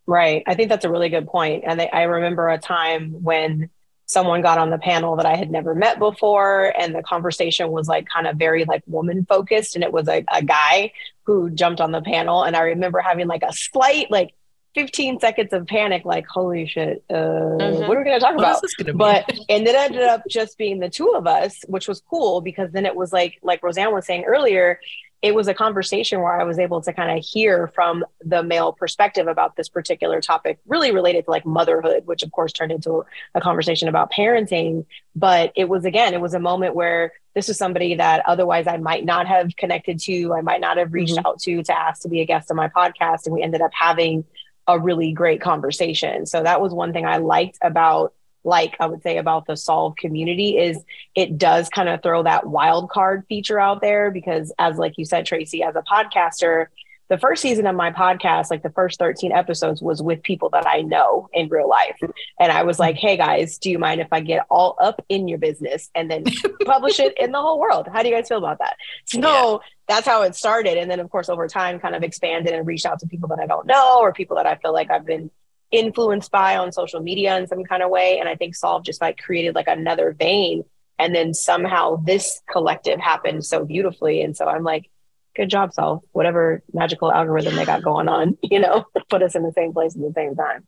Right. 0.07 0.43
I 0.47 0.55
think 0.55 0.69
that's 0.69 0.85
a 0.85 0.91
really 0.91 1.09
good 1.09 1.27
point. 1.27 1.65
And 1.67 1.81
I 1.93 2.03
remember 2.03 2.49
a 2.49 2.59
time 2.59 3.23
when 3.23 3.71
someone 4.07 4.41
got 4.41 4.59
on 4.59 4.71
the 4.71 4.79
panel 4.79 5.17
that 5.17 5.27
I 5.27 5.35
had 5.35 5.51
never 5.51 5.75
met 5.75 5.99
before. 5.99 6.73
And 6.79 6.95
the 6.95 7.03
conversation 7.03 7.71
was 7.71 7.89
like 7.89 8.07
kind 8.07 8.29
of 8.29 8.37
very 8.37 8.65
like 8.65 8.85
woman 8.87 9.27
focused. 9.29 9.75
And 9.75 9.83
it 9.83 9.93
was 9.93 10.09
a, 10.09 10.25
a 10.33 10.43
guy 10.43 10.93
who 11.25 11.51
jumped 11.51 11.81
on 11.81 11.91
the 11.91 12.01
panel. 12.01 12.45
And 12.45 12.55
I 12.55 12.61
remember 12.61 13.01
having 13.01 13.27
like 13.27 13.43
a 13.43 13.53
slight, 13.53 14.09
like 14.11 14.33
15 14.77 15.21
seconds 15.21 15.55
of 15.55 15.67
panic, 15.67 16.05
like, 16.05 16.27
holy 16.27 16.67
shit, 16.67 17.03
uh, 17.09 17.15
mm-hmm. 17.15 17.89
what 17.89 17.97
are 17.97 18.01
we 18.01 18.05
going 18.05 18.21
to 18.21 18.25
talk 18.25 18.37
about? 18.37 18.63
But, 18.95 19.25
and 19.49 19.67
it 19.67 19.75
ended 19.75 20.03
up 20.03 20.23
just 20.29 20.59
being 20.59 20.81
the 20.81 20.91
two 20.91 21.15
of 21.17 21.27
us, 21.27 21.65
which 21.67 21.89
was 21.89 22.03
cool 22.11 22.43
because 22.43 22.71
then 22.73 22.85
it 22.85 22.95
was 22.95 23.11
like, 23.11 23.39
like 23.43 23.63
Roseanne 23.63 23.95
was 23.95 24.05
saying 24.05 24.25
earlier, 24.25 24.79
it 25.23 25.35
was 25.35 25.49
a 25.49 25.55
conversation 25.55 26.21
where 26.21 26.39
I 26.39 26.45
was 26.45 26.59
able 26.59 26.83
to 26.83 26.93
kind 26.93 27.19
of 27.19 27.25
hear 27.25 27.69
from 27.75 28.05
the 28.21 28.43
male 28.43 28.73
perspective 28.73 29.29
about 29.29 29.57
this 29.57 29.71
particular 29.71 30.21
topic, 30.21 30.59
really 30.67 30.93
related 30.93 31.25
to 31.25 31.31
like 31.31 31.47
motherhood, 31.47 32.07
which 32.07 32.23
of 32.23 32.31
course 32.31 32.53
turned 32.53 32.71
into 32.71 33.05
a 33.35 33.41
conversation 33.41 33.89
about 33.89 34.13
parenting. 34.13 34.85
But 35.15 35.53
it 35.57 35.71
was 35.71 35.87
again, 35.87 36.13
it 36.13 36.21
was 36.21 36.35
a 36.35 36.39
moment 36.39 36.75
where 36.75 37.13
this 37.35 37.49
is 37.49 37.57
somebody 37.57 37.95
that 37.95 38.23
otherwise 38.27 38.67
I 38.67 38.77
might 38.77 39.05
not 39.05 39.27
have 39.27 39.57
connected 39.57 39.99
to, 40.01 40.35
I 40.35 40.43
might 40.43 40.61
not 40.61 40.77
have 40.77 40.93
reached 40.93 41.17
mm-hmm. 41.17 41.27
out 41.27 41.41
to 41.41 41.63
to 41.63 41.79
ask 41.79 42.03
to 42.03 42.09
be 42.09 42.21
a 42.21 42.27
guest 42.27 42.51
on 42.51 42.57
my 42.57 42.69
podcast. 42.69 43.25
And 43.25 43.35
we 43.35 43.43
ended 43.43 43.63
up 43.63 43.73
having 43.73 44.25
a 44.67 44.79
really 44.79 45.13
great 45.13 45.41
conversation. 45.41 46.27
So 46.27 46.43
that 46.43 46.61
was 46.61 46.73
one 46.73 46.93
thing 46.93 47.07
I 47.07 47.19
liked 47.19 47.59
about 47.63 48.13
like 48.47 48.77
I 48.79 48.87
would 48.87 49.03
say 49.03 49.19
about 49.19 49.47
the 49.47 49.57
solve 49.57 49.97
community 49.97 50.57
is 50.57 50.83
it 51.17 51.37
does 51.37 51.69
kind 51.69 51.89
of 51.89 52.01
throw 52.01 52.23
that 52.23 52.47
wild 52.47 52.89
card 52.91 53.25
feature 53.29 53.59
out 53.59 53.81
there 53.81 54.13
because 54.13 54.53
as 54.59 54.79
like 54.79 54.97
you 54.97 55.05
said 55.05 55.27
Tracy 55.27 55.65
as 55.65 55.75
a 55.75 55.83
podcaster 55.83 56.69
the 57.09 57.19
first 57.19 57.43
season 57.43 57.67
of 57.67 57.77
my 57.77 57.93
podcast, 57.93 58.51
like 58.51 58.63
the 58.63 58.71
first 58.71 58.99
13 58.99 59.33
episodes, 59.33 59.81
was 59.81 60.03
with 60.03 60.23
people 60.23 60.51
that 60.51 60.67
I 60.67 60.81
know 60.83 61.29
in 61.33 61.49
real 61.49 61.69
life. 61.69 61.97
And 62.41 62.51
I 62.51 62.65
was 62.65 62.79
like, 62.79 62.97
hey 62.97 63.17
guys, 63.17 63.59
do 63.59 63.71
you 63.71 63.79
mind 63.79 64.01
if 64.01 64.09
I 64.13 64.21
get 64.21 64.47
all 64.51 64.77
up 64.81 65.05
in 65.09 65.29
your 65.29 65.39
business 65.39 65.91
and 65.95 66.11
then 66.11 66.25
publish 66.65 66.99
it 66.99 67.17
in 67.19 67.33
the 67.33 67.41
whole 67.41 67.61
world? 67.61 67.89
How 67.93 68.03
do 68.03 68.09
you 68.09 68.15
guys 68.15 68.29
feel 68.29 68.39
about 68.39 68.59
that? 68.59 68.77
So 69.05 69.21
yeah. 69.21 69.59
that's 69.89 70.07
how 70.07 70.23
it 70.23 70.35
started. 70.35 70.79
And 70.79 70.91
then, 70.91 71.01
of 71.01 71.11
course, 71.11 71.29
over 71.29 71.47
time, 71.47 71.79
kind 71.79 71.95
of 71.95 72.03
expanded 72.03 72.53
and 72.53 72.67
reached 72.67 72.87
out 72.87 72.99
to 73.01 73.07
people 73.07 73.29
that 73.29 73.39
I 73.39 73.47
don't 73.47 73.67
know 73.67 73.99
or 74.01 74.13
people 74.13 74.37
that 74.37 74.47
I 74.47 74.57
feel 74.57 74.73
like 74.73 74.91
I've 74.91 75.07
been 75.07 75.31
influenced 75.71 76.31
by 76.31 76.57
on 76.57 76.73
social 76.73 77.01
media 77.01 77.37
in 77.39 77.47
some 77.47 77.65
kind 77.65 77.83
of 77.83 77.91
way. 77.91 78.19
And 78.19 78.29
I 78.29 78.35
think 78.35 78.57
Solvv 78.57 78.85
just 78.85 79.01
like 79.01 79.19
created 79.19 79.55
like 79.55 79.69
another 79.69 80.13
vein. 80.13 80.65
And 80.99 81.15
then 81.15 81.35
somehow 81.35 81.97
this 81.97 82.41
collective 82.51 82.99
happened 82.99 83.45
so 83.45 83.65
beautifully. 83.65 84.23
And 84.23 84.37
so 84.37 84.47
I'm 84.47 84.65
like, 84.65 84.91
good 85.37 85.51
job, 85.51 85.73
Solvv. 85.73 86.03
Whatever 86.13 86.63
magical 86.73 87.13
algorithm 87.13 87.57
they 87.57 87.65
got 87.65 87.83
going 87.83 88.09
on, 88.09 88.37
you 88.43 88.59
know, 88.59 88.87
put 89.11 89.23
us 89.23 89.35
in 89.35 89.43
the 89.43 89.53
same 89.53 89.73
place 89.73 89.95
at 89.95 90.03
the 90.03 90.13
same 90.15 90.35
time. 90.35 90.67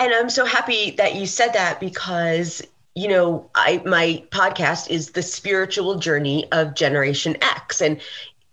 And 0.00 0.12
I'm 0.12 0.30
so 0.30 0.44
happy 0.44 0.92
that 0.92 1.14
you 1.14 1.26
said 1.26 1.52
that 1.52 1.78
because 1.78 2.62
you 2.94 3.08
know, 3.08 3.50
I 3.54 3.80
my 3.86 4.22
podcast 4.30 4.90
is 4.90 5.12
the 5.12 5.22
spiritual 5.22 5.98
journey 5.98 6.46
of 6.52 6.74
Generation 6.74 7.36
X, 7.40 7.80
and 7.80 7.98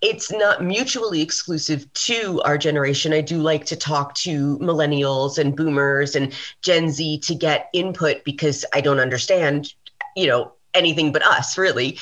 it's 0.01 0.31
not 0.31 0.63
mutually 0.63 1.21
exclusive 1.21 1.91
to 1.93 2.41
our 2.45 2.57
generation. 2.57 3.11
I 3.11 3.21
do 3.21 3.37
like 3.37 3.65
to 3.65 3.75
talk 3.75 4.15
to 4.15 4.57
millennials 4.59 5.37
and 5.37 5.55
boomers 5.55 6.15
and 6.15 6.33
Gen 6.61 6.89
Z 6.89 7.19
to 7.19 7.35
get 7.35 7.69
input 7.73 8.23
because 8.23 8.63
I 8.73 8.79
don't 8.79 8.99
understand, 8.99 9.73
you 10.15 10.27
know, 10.27 10.53
anything 10.73 11.11
but 11.11 11.25
us 11.25 11.57
really. 11.57 11.97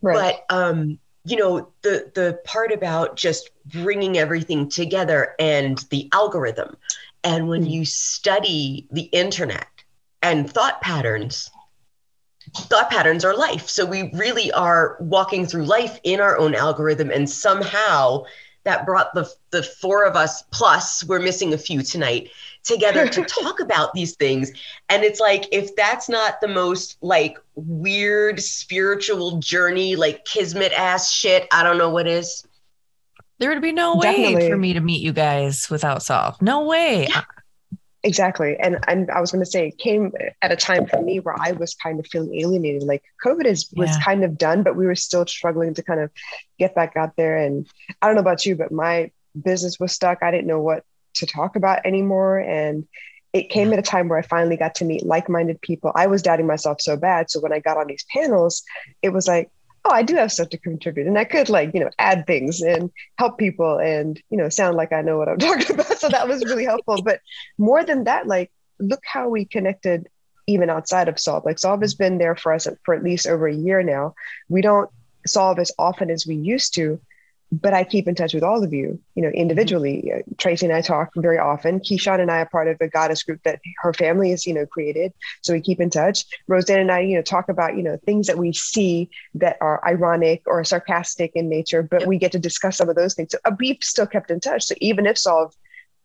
Right. 0.00 0.36
But 0.48 0.54
um, 0.54 0.98
you 1.24 1.36
know 1.36 1.68
the 1.82 2.10
the 2.14 2.38
part 2.44 2.72
about 2.72 3.16
just 3.16 3.50
bringing 3.66 4.18
everything 4.18 4.68
together 4.68 5.34
and 5.38 5.78
the 5.90 6.08
algorithm 6.12 6.76
and 7.22 7.48
when 7.48 7.62
mm-hmm. 7.62 7.70
you 7.70 7.84
study 7.84 8.86
the 8.92 9.02
internet 9.12 9.66
and 10.22 10.50
thought 10.50 10.80
patterns 10.80 11.50
thought 12.54 12.90
patterns 12.90 13.24
are 13.24 13.36
life 13.36 13.68
so 13.68 13.86
we 13.86 14.10
really 14.14 14.52
are 14.52 14.96
walking 15.00 15.46
through 15.46 15.64
life 15.64 15.98
in 16.04 16.20
our 16.20 16.36
own 16.38 16.54
algorithm 16.54 17.10
and 17.10 17.28
somehow 17.28 18.22
that 18.64 18.84
brought 18.84 19.14
the 19.14 19.30
the 19.50 19.62
four 19.62 20.04
of 20.04 20.16
us 20.16 20.42
plus 20.50 21.02
we're 21.04 21.20
missing 21.20 21.54
a 21.54 21.58
few 21.58 21.82
tonight 21.82 22.30
together 22.64 23.06
to 23.06 23.22
talk 23.42 23.60
about 23.60 23.92
these 23.94 24.16
things. 24.16 24.50
And 24.88 25.04
it's 25.04 25.20
like, 25.20 25.46
if 25.52 25.74
that's 25.76 26.08
not 26.08 26.40
the 26.40 26.48
most 26.48 26.98
like 27.00 27.38
weird 27.54 28.40
spiritual 28.40 29.38
journey, 29.38 29.96
like 29.96 30.24
kismet 30.24 30.72
ass 30.72 31.12
shit, 31.12 31.46
I 31.52 31.62
don't 31.62 31.78
know 31.78 31.90
what 31.90 32.06
is. 32.06 32.44
There 33.38 33.50
would 33.50 33.62
be 33.62 33.72
no 33.72 33.96
way 33.96 34.12
Definitely. 34.12 34.50
for 34.50 34.56
me 34.56 34.72
to 34.72 34.80
meet 34.80 35.02
you 35.02 35.12
guys 35.12 35.68
without 35.68 35.98
Solvv. 35.98 36.40
No 36.40 36.64
way. 36.64 37.06
Yeah. 37.08 37.22
Exactly. 38.04 38.56
And 38.58 38.78
and 38.86 39.10
I 39.10 39.18
was 39.18 39.32
going 39.32 39.42
to 39.42 39.50
say 39.50 39.68
it 39.68 39.78
came 39.78 40.12
at 40.42 40.52
a 40.52 40.56
time 40.56 40.86
for 40.86 41.00
me 41.00 41.20
where 41.20 41.34
I 41.40 41.52
was 41.52 41.74
kind 41.74 41.98
of 41.98 42.06
feeling 42.06 42.38
alienated. 42.38 42.82
Like 42.82 43.02
COVID 43.24 43.46
is 43.46 43.70
was 43.74 43.88
yeah. 43.88 43.98
kind 44.04 44.24
of 44.24 44.36
done, 44.36 44.62
but 44.62 44.76
we 44.76 44.84
were 44.84 44.94
still 44.94 45.26
struggling 45.26 45.72
to 45.72 45.82
kind 45.82 46.00
of 46.00 46.10
get 46.58 46.74
back 46.74 46.96
out 46.96 47.16
there. 47.16 47.38
And 47.38 47.66
I 48.02 48.06
don't 48.06 48.14
know 48.14 48.20
about 48.20 48.44
you, 48.44 48.56
but 48.56 48.70
my 48.70 49.10
business 49.42 49.80
was 49.80 49.92
stuck. 49.92 50.22
I 50.22 50.30
didn't 50.30 50.46
know 50.46 50.60
what 50.60 50.84
to 51.14 51.26
talk 51.26 51.56
about 51.56 51.84
anymore. 51.84 52.38
And 52.38 52.86
it 53.32 53.50
came 53.50 53.72
at 53.72 53.78
a 53.78 53.82
time 53.82 54.08
where 54.08 54.18
I 54.18 54.22
finally 54.22 54.56
got 54.56 54.76
to 54.76 54.84
meet 54.84 55.04
like 55.04 55.28
minded 55.28 55.60
people. 55.60 55.92
I 55.94 56.06
was 56.06 56.22
doubting 56.22 56.46
myself 56.46 56.80
so 56.80 56.96
bad. 56.96 57.30
So 57.30 57.40
when 57.40 57.52
I 57.52 57.58
got 57.58 57.76
on 57.76 57.88
these 57.88 58.04
panels, 58.12 58.62
it 59.02 59.10
was 59.10 59.26
like, 59.26 59.50
oh, 59.84 59.90
I 59.90 60.02
do 60.02 60.14
have 60.14 60.32
stuff 60.32 60.48
to 60.50 60.58
contribute. 60.58 61.06
And 61.06 61.18
I 61.18 61.24
could, 61.24 61.48
like, 61.48 61.72
you 61.74 61.80
know, 61.80 61.90
add 61.98 62.26
things 62.26 62.62
and 62.62 62.90
help 63.18 63.38
people 63.38 63.78
and, 63.78 64.20
you 64.30 64.38
know, 64.38 64.48
sound 64.48 64.76
like 64.76 64.92
I 64.92 65.02
know 65.02 65.18
what 65.18 65.28
I'm 65.28 65.38
talking 65.38 65.74
about. 65.74 65.98
So 65.98 66.08
that 66.08 66.28
was 66.28 66.44
really 66.44 66.64
helpful. 66.64 67.02
But 67.02 67.20
more 67.58 67.84
than 67.84 68.04
that, 68.04 68.26
like, 68.26 68.50
look 68.78 69.02
how 69.04 69.28
we 69.28 69.44
connected 69.44 70.08
even 70.46 70.70
outside 70.70 71.08
of 71.08 71.16
Solvv. 71.16 71.44
Like, 71.44 71.56
Solvv 71.56 71.82
has 71.82 71.94
been 71.94 72.18
there 72.18 72.36
for 72.36 72.52
us 72.52 72.66
for 72.84 72.94
at 72.94 73.02
least 73.02 73.26
over 73.26 73.46
a 73.46 73.54
year 73.54 73.82
now. 73.82 74.14
We 74.48 74.62
don't 74.62 74.90
solve 75.26 75.58
as 75.58 75.72
often 75.78 76.10
as 76.10 76.26
we 76.26 76.36
used 76.36 76.74
to, 76.74 77.00
but 77.52 77.74
I 77.74 77.84
keep 77.84 78.08
in 78.08 78.14
touch 78.14 78.34
with 78.34 78.42
all 78.42 78.64
of 78.64 78.72
you, 78.72 79.00
you 79.14 79.22
know, 79.22 79.28
individually. 79.28 80.04
Mm-hmm. 80.06 80.34
Tracy 80.38 80.66
and 80.66 80.74
I 80.74 80.80
talk 80.80 81.10
very 81.16 81.38
often. 81.38 81.80
Keisean 81.80 82.20
and 82.20 82.30
I 82.30 82.38
are 82.38 82.48
part 82.48 82.68
of 82.68 82.78
a 82.80 82.88
goddess 82.88 83.22
group 83.22 83.42
that 83.44 83.60
her 83.78 83.92
family 83.92 84.30
has, 84.30 84.46
you 84.46 84.54
know, 84.54 84.66
created. 84.66 85.12
So 85.42 85.52
we 85.52 85.60
keep 85.60 85.80
in 85.80 85.90
touch. 85.90 86.24
Roseanne 86.48 86.80
and 86.80 86.90
I, 86.90 87.00
you 87.00 87.16
know, 87.16 87.22
talk 87.22 87.48
about, 87.48 87.76
you 87.76 87.82
know, 87.82 87.98
things 88.04 88.26
that 88.26 88.38
we 88.38 88.52
see 88.52 89.10
that 89.34 89.56
are 89.60 89.86
ironic 89.86 90.42
or 90.46 90.64
sarcastic 90.64 91.32
in 91.34 91.48
nature, 91.48 91.82
but 91.82 92.00
yep. 92.00 92.08
we 92.08 92.18
get 92.18 92.32
to 92.32 92.38
discuss 92.38 92.76
some 92.76 92.88
of 92.88 92.96
those 92.96 93.14
things. 93.14 93.32
So 93.32 93.38
uh, 93.44 93.52
we've 93.58 93.78
still 93.82 94.06
kept 94.06 94.30
in 94.30 94.40
touch. 94.40 94.64
So 94.64 94.74
even 94.80 95.06
if 95.06 95.16
Solvv, 95.16 95.52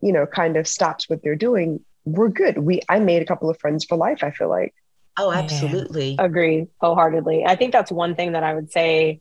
you 0.01 0.13
know, 0.13 0.25
kind 0.25 0.55
of 0.57 0.67
stops 0.67 1.09
what 1.09 1.23
they're 1.23 1.35
doing, 1.35 1.83
we're 2.05 2.29
good. 2.29 2.57
We 2.57 2.81
I 2.87 2.99
made 2.99 3.21
a 3.21 3.25
couple 3.25 3.49
of 3.49 3.59
friends 3.59 3.85
for 3.85 3.97
life, 3.97 4.23
I 4.23 4.31
feel 4.31 4.49
like. 4.49 4.73
Oh, 5.17 5.31
absolutely. 5.31 6.11
Yeah. 6.11 6.23
Agree 6.23 6.67
wholeheartedly. 6.79 7.43
I 7.45 7.55
think 7.55 7.73
that's 7.73 7.91
one 7.91 8.15
thing 8.15 8.33
that 8.33 8.43
I 8.43 8.53
would 8.53 8.71
say 8.71 9.19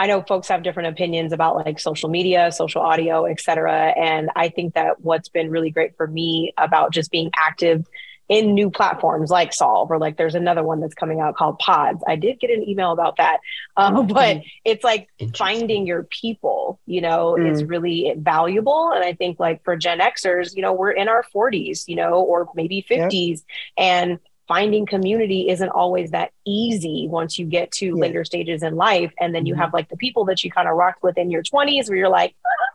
I 0.00 0.06
know 0.06 0.22
folks 0.22 0.48
have 0.48 0.62
different 0.62 0.88
opinions 0.88 1.30
about 1.30 1.56
like 1.56 1.78
social 1.78 2.08
media, 2.08 2.50
social 2.52 2.80
audio, 2.80 3.26
et 3.26 3.38
cetera. 3.38 3.88
And 3.88 4.30
I 4.34 4.48
think 4.48 4.72
that 4.72 5.02
what's 5.02 5.28
been 5.28 5.50
really 5.50 5.70
great 5.70 5.94
for 5.98 6.06
me 6.06 6.54
about 6.56 6.90
just 6.90 7.10
being 7.10 7.30
active 7.36 7.86
in 8.30 8.54
new 8.54 8.70
platforms 8.70 9.28
like 9.28 9.50
Solvv 9.50 9.90
or 9.90 9.98
like 9.98 10.16
there's 10.16 10.34
another 10.34 10.62
one 10.62 10.80
that's 10.80 10.94
coming 10.94 11.20
out 11.20 11.36
called 11.36 11.58
Pods. 11.58 12.02
I 12.08 12.16
did 12.16 12.40
get 12.40 12.48
an 12.48 12.66
email 12.66 12.92
about 12.92 13.18
that, 13.18 13.40
um, 13.76 14.06
but 14.06 14.40
it's 14.64 14.82
like 14.82 15.10
finding 15.36 15.86
your 15.86 16.04
people. 16.04 16.80
You 16.86 17.02
know, 17.02 17.36
mm. 17.38 17.52
is 17.52 17.62
really 17.62 18.14
valuable. 18.16 18.92
And 18.94 19.04
I 19.04 19.12
think 19.12 19.38
like 19.38 19.62
for 19.64 19.76
Gen 19.76 19.98
Xers, 19.98 20.56
you 20.56 20.62
know, 20.62 20.72
we're 20.72 20.92
in 20.92 21.08
our 21.08 21.24
40s, 21.34 21.84
you 21.88 21.96
know, 21.96 22.22
or 22.22 22.48
maybe 22.54 22.86
50s, 22.88 23.10
yep. 23.28 23.38
and 23.76 24.18
finding 24.50 24.84
community 24.84 25.48
isn't 25.48 25.68
always 25.68 26.10
that 26.10 26.32
easy 26.44 27.06
once 27.08 27.38
you 27.38 27.46
get 27.46 27.70
to 27.70 27.86
yeah. 27.86 27.94
later 27.94 28.24
stages 28.24 28.64
in 28.64 28.74
life. 28.74 29.12
And 29.20 29.32
then 29.32 29.46
you 29.46 29.54
mm-hmm. 29.54 29.62
have 29.62 29.72
like 29.72 29.88
the 29.88 29.96
people 29.96 30.24
that 30.24 30.42
you 30.42 30.50
kind 30.50 30.66
of 30.66 30.74
rocked 30.74 31.04
with 31.04 31.16
in 31.16 31.30
your 31.30 31.44
20s 31.44 31.88
where 31.88 31.96
you're 31.96 32.08
like, 32.08 32.34
ah. 32.44 32.74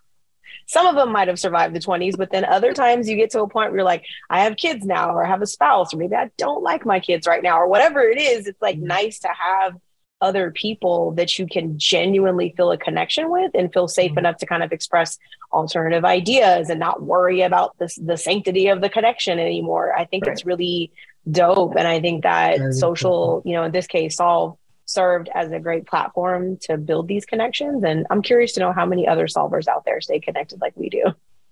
some 0.68 0.88
of 0.88 0.96
them 0.96 1.12
might 1.12 1.28
have 1.28 1.38
survived 1.38 1.76
the 1.76 1.82
20s, 1.82 2.18
but 2.18 2.32
then 2.32 2.46
other 2.46 2.74
times 2.74 3.10
you 3.10 3.18
get 3.18 3.32
to 3.32 3.42
a 3.42 3.50
point 3.50 3.72
where 3.72 3.80
you're 3.80 3.84
like, 3.84 4.06
I 4.30 4.46
have 4.46 4.56
kids 4.56 4.86
now, 4.86 5.14
or 5.14 5.26
I 5.26 5.28
have 5.28 5.42
a 5.42 5.48
spouse, 5.48 5.94
or 5.94 5.98
maybe 5.98 6.16
I 6.16 6.32
don't 6.38 6.64
like 6.64 6.86
my 6.86 7.02
kids 7.02 7.28
right 7.28 7.44
now, 7.44 7.60
or 7.60 7.68
whatever 7.68 8.00
it 8.04 8.22
is. 8.22 8.48
It's 8.48 8.62
like 8.62 8.78
mm-hmm. 8.78 8.88
nice 8.88 9.20
to 9.20 9.28
have 9.28 9.76
other 10.22 10.52
people 10.52 11.12
that 11.12 11.38
you 11.38 11.46
can 11.46 11.78
genuinely 11.78 12.54
feel 12.56 12.72
a 12.72 12.78
connection 12.78 13.30
with 13.30 13.52
and 13.54 13.72
feel 13.74 13.88
safe 13.88 14.12
mm-hmm. 14.12 14.20
enough 14.20 14.38
to 14.38 14.46
kind 14.46 14.64
of 14.64 14.72
express 14.72 15.18
alternative 15.52 16.06
ideas 16.06 16.70
and 16.70 16.80
not 16.80 17.04
worry 17.04 17.42
about 17.42 17.78
this, 17.80 17.96
the 17.96 18.18
sanctity 18.18 18.68
of 18.68 18.82
the 18.82 18.90
connection 18.90 19.40
anymore. 19.40 19.94
I 19.94 20.06
think 20.06 20.26
right. 20.26 20.34
it's 20.34 20.46
really 20.46 20.92
dope. 21.30 21.76
And 21.76 21.88
I 21.88 22.00
think 22.00 22.24
that 22.24 22.74
social, 22.74 23.42
you 23.46 23.54
know, 23.54 23.64
in 23.64 23.72
this 23.72 23.88
case, 23.88 24.18
Solvv 24.18 24.58
served 24.86 25.30
as 25.34 25.52
a 25.52 25.60
great 25.60 25.88
platform 25.88 26.58
to 26.62 26.78
build 26.78 27.08
these 27.08 27.26
connections. 27.26 27.84
And 27.84 28.06
I'm 28.10 28.22
curious 28.22 28.54
to 28.54 28.60
know 28.60 28.72
how 28.72 28.86
many 28.86 29.08
other 29.08 29.28
solvers 29.28 29.68
out 29.68 29.84
there 29.84 30.00
stay 30.00 30.20
connected 30.20 30.62
like 30.62 30.74
we 30.76 30.90
do. 30.90 31.04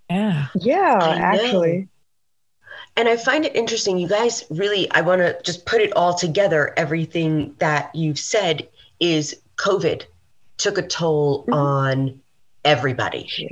Yeah. 0.10 0.48
Yeah, 0.55 1.00
actually. 1.01 1.89
And 2.96 3.10
I 3.10 3.18
find 3.18 3.46
it 3.46 3.56
interesting. 3.56 3.98
You 3.98 4.08
guys 4.08 4.44
really, 4.50 4.90
I 4.92 5.02
want 5.02 5.22
to 5.22 5.40
just 5.44 5.66
put 5.66 5.82
it 5.82 5.94
all 5.96 6.14
together. 6.14 6.74
Everything 6.78 7.56
that 7.58 7.94
you've 7.96 8.20
said 8.20 8.68
is 9.00 9.36
COVID 9.58 10.06
took 10.58 10.78
a 10.78 10.88
toll 10.88 11.42
mm-hmm. 11.44 11.54
on 11.54 12.22
everybody. 12.64 13.30
Yeah. 13.38 13.50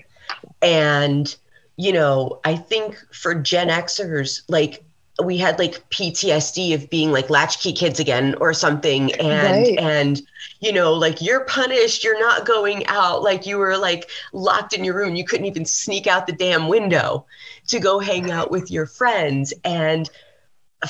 And, 0.62 1.36
you 1.76 1.92
know, 1.92 2.40
I 2.46 2.56
think 2.56 2.98
for 3.12 3.34
Gen 3.34 3.70
Xers, 3.70 4.44
like 4.48 4.84
we 5.24 5.38
had 5.38 5.60
like 5.60 5.88
PTSD 5.90 6.74
of 6.74 6.90
being 6.90 7.12
like 7.12 7.30
latchkey 7.30 7.74
kids 7.74 8.00
again 8.00 8.36
or 8.40 8.54
something. 8.54 9.14
And 9.14 9.68
right. 9.68 9.80
and 9.80 10.22
you 10.60 10.72
know 10.72 10.94
like 10.94 11.22
you're 11.22 11.46
punished. 11.46 12.04
You're 12.04 12.20
not 12.20 12.46
going 12.46 12.86
out. 12.88 13.22
Like 13.24 13.46
you 13.46 13.58
were 13.58 13.78
like 13.78 14.10
locked 14.34 14.74
in 14.74 14.84
your 14.84 14.96
room. 14.96 15.16
You 15.16 15.26
couldn't 15.26 15.46
even 15.46 15.66
sneak 15.66 16.08
out 16.08 16.28
the 16.28 16.34
damn 16.34 16.68
window 16.68 17.26
to 17.68 17.80
go 17.80 18.00
hang 18.00 18.32
out 18.32 18.52
with 18.52 18.72
your 18.72 18.86
friends. 18.86 19.54
And 19.64 20.10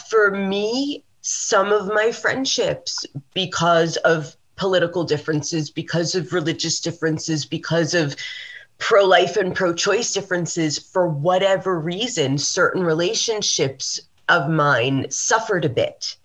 for 0.09 0.31
me 0.31 1.03
some 1.21 1.71
of 1.71 1.87
my 1.87 2.11
friendships 2.11 3.05
because 3.33 3.97
of 3.97 4.35
political 4.55 5.03
differences 5.03 5.69
because 5.69 6.15
of 6.15 6.33
religious 6.33 6.79
differences 6.79 7.45
because 7.45 7.93
of 7.93 8.15
pro 8.77 9.05
life 9.05 9.37
and 9.37 9.55
pro 9.55 9.73
choice 9.73 10.13
differences 10.13 10.77
for 10.77 11.07
whatever 11.07 11.79
reason 11.79 12.37
certain 12.37 12.83
relationships 12.83 14.01
of 14.31 14.49
mine 14.49 15.11
suffered 15.11 15.65
a 15.65 15.69
bit. 15.69 16.15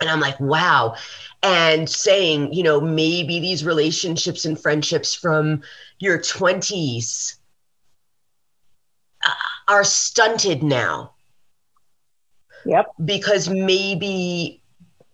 And 0.00 0.10
I'm 0.10 0.20
like, 0.20 0.38
wow. 0.40 0.96
And 1.42 1.88
saying, 1.88 2.52
you 2.52 2.62
know, 2.62 2.80
maybe 2.80 3.40
these 3.40 3.64
relationships 3.64 4.44
and 4.44 4.60
friendships 4.60 5.14
from 5.14 5.62
your 6.00 6.18
20s 6.18 7.36
uh, 9.24 9.30
are 9.68 9.84
stunted 9.84 10.62
now 10.62 11.12
Yep. 12.66 12.86
Because 13.04 13.48
maybe 13.48 14.60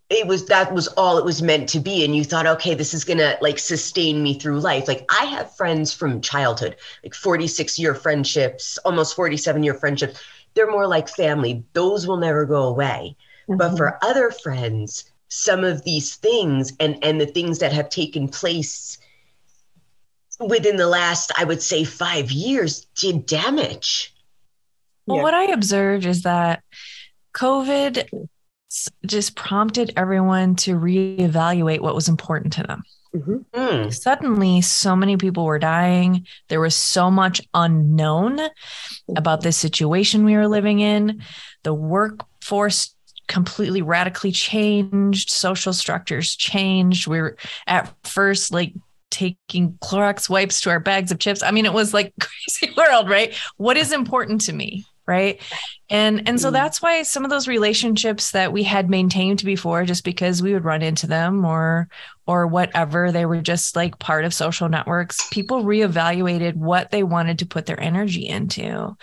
it 0.09 0.27
was 0.27 0.47
that 0.47 0.73
was 0.73 0.89
all 0.89 1.17
it 1.17 1.25
was 1.25 1.41
meant 1.41 1.69
to 1.71 1.81
be 1.81 2.05
and 2.05 2.15
you 2.15 2.23
thought 2.23 2.47
okay 2.47 2.75
this 2.75 2.93
is 2.93 3.03
going 3.03 3.19
to 3.19 3.39
like 3.41 3.59
sustain 3.59 4.23
me 4.23 4.39
through 4.39 4.61
life 4.61 4.87
like 4.87 5.07
i 5.09 5.25
have 5.25 5.57
friends 5.57 5.91
from 5.91 6.21
childhood 6.21 6.77
like 7.03 7.15
46 7.15 7.79
year 7.79 7.95
friendships 7.95 8.77
almost 8.85 9.17
47 9.17 9.63
year 9.63 9.73
friendships 9.73 10.21
they're 10.55 10.71
more 10.71 10.87
like 10.87 11.09
family 11.09 11.65
those 11.73 12.07
will 12.07 12.17
never 12.17 12.45
go 12.45 12.65
away 12.65 13.17
mm-hmm. 13.49 13.57
but 13.57 13.77
for 13.77 13.99
other 14.03 14.31
friends 14.31 15.05
some 15.29 15.65
of 15.65 15.85
these 15.85 16.17
things 16.17 16.73
and 16.81 17.03
and 17.03 17.21
the 17.21 17.27
things 17.27 17.59
that 17.59 17.73
have 17.73 17.89
taken 17.89 18.29
place 18.29 18.99
within 20.41 20.77
the 20.77 20.89
last 20.89 21.33
i 21.39 21.45
would 21.45 21.63
say 21.63 21.85
5 21.85 22.31
years 22.31 22.87
did 22.97 23.27
damage 23.27 24.15
well 25.07 25.19
yeah. 25.19 25.23
what 25.23 25.35
i 25.35 25.45
observed 25.45 26.05
is 26.05 26.23
that 26.23 26.63
covid 27.35 28.07
just 29.07 29.37
prompted 29.37 29.93
everyone 29.97 30.57
to 30.57 30.79
reevaluate 30.79 31.81
what 31.81 31.95
was 31.95 32.09
important 32.09 32.55
to 32.55 32.63
them. 32.63 32.83
Mm-hmm. 33.15 33.37
Mm. 33.55 33.95
Suddenly, 33.95 34.63
so 34.63 34.97
many 34.97 35.17
people 35.17 35.45
were 35.45 35.59
dying. 35.59 36.27
There 36.49 36.61
was 36.61 36.75
so 36.75 37.11
much 37.11 37.43
unknown 37.53 38.41
about 39.17 39.43
this 39.43 39.57
situation 39.57 40.25
we 40.25 40.37
were 40.37 40.49
living 40.49 40.81
in. 40.81 41.23
The 41.63 41.75
workforce 41.75 42.95
completely 43.29 43.83
radically 43.83 44.33
changed, 44.33 45.31
social 45.31 45.73
structures 45.73 46.35
changed. 46.35 47.07
We 47.07 47.21
were 47.21 47.37
at 47.67 47.93
first 48.05 48.53
like 48.53 48.75
taking 49.11 49.73
Clorox 49.83 50.29
wipes 50.29 50.63
to 50.63 50.71
our 50.71 50.81
bags 50.81 51.13
of 51.13 51.19
chips. 51.19 51.43
I 51.43 51.51
mean, 51.51 51.67
it 51.67 51.73
was 51.73 51.95
like 51.95 52.13
crazy 52.21 52.75
world, 52.77 53.09
right? 53.09 53.35
What 53.57 53.77
is 53.77 53.93
important 53.93 54.41
to 54.43 54.53
me? 54.53 54.85
Right 55.07 55.41
and 55.91 56.29
and 56.29 56.41
so 56.41 56.49
mm. 56.49 56.53
that's 56.53 56.81
why 56.81 57.03
some 57.03 57.25
of 57.25 57.31
those 57.31 57.49
relationships 57.49 58.31
that 58.31 58.53
we 58.53 58.63
had 58.63 58.89
maintained 58.89 59.43
before 59.45 59.85
just 59.85 60.05
because 60.05 60.43
we 60.43 60.53
would 60.53 60.65
run 60.65 60.83
into 60.83 61.07
them 61.07 61.45
or 61.45 61.89
or 62.27 62.47
whatever 62.47 63.11
they 63.11 63.27
were 63.27 63.41
just 63.41 63.75
like 63.75 63.99
part 63.99 64.25
of 64.25 64.33
social 64.33 64.69
networks 64.69 65.29
people 65.31 65.65
reevaluated 65.65 66.55
what 66.55 66.91
they 66.91 67.03
wanted 67.03 67.41
to 67.41 67.47
put 67.47 67.67
their 67.67 67.81
energy 67.81 68.27
into 68.29 68.97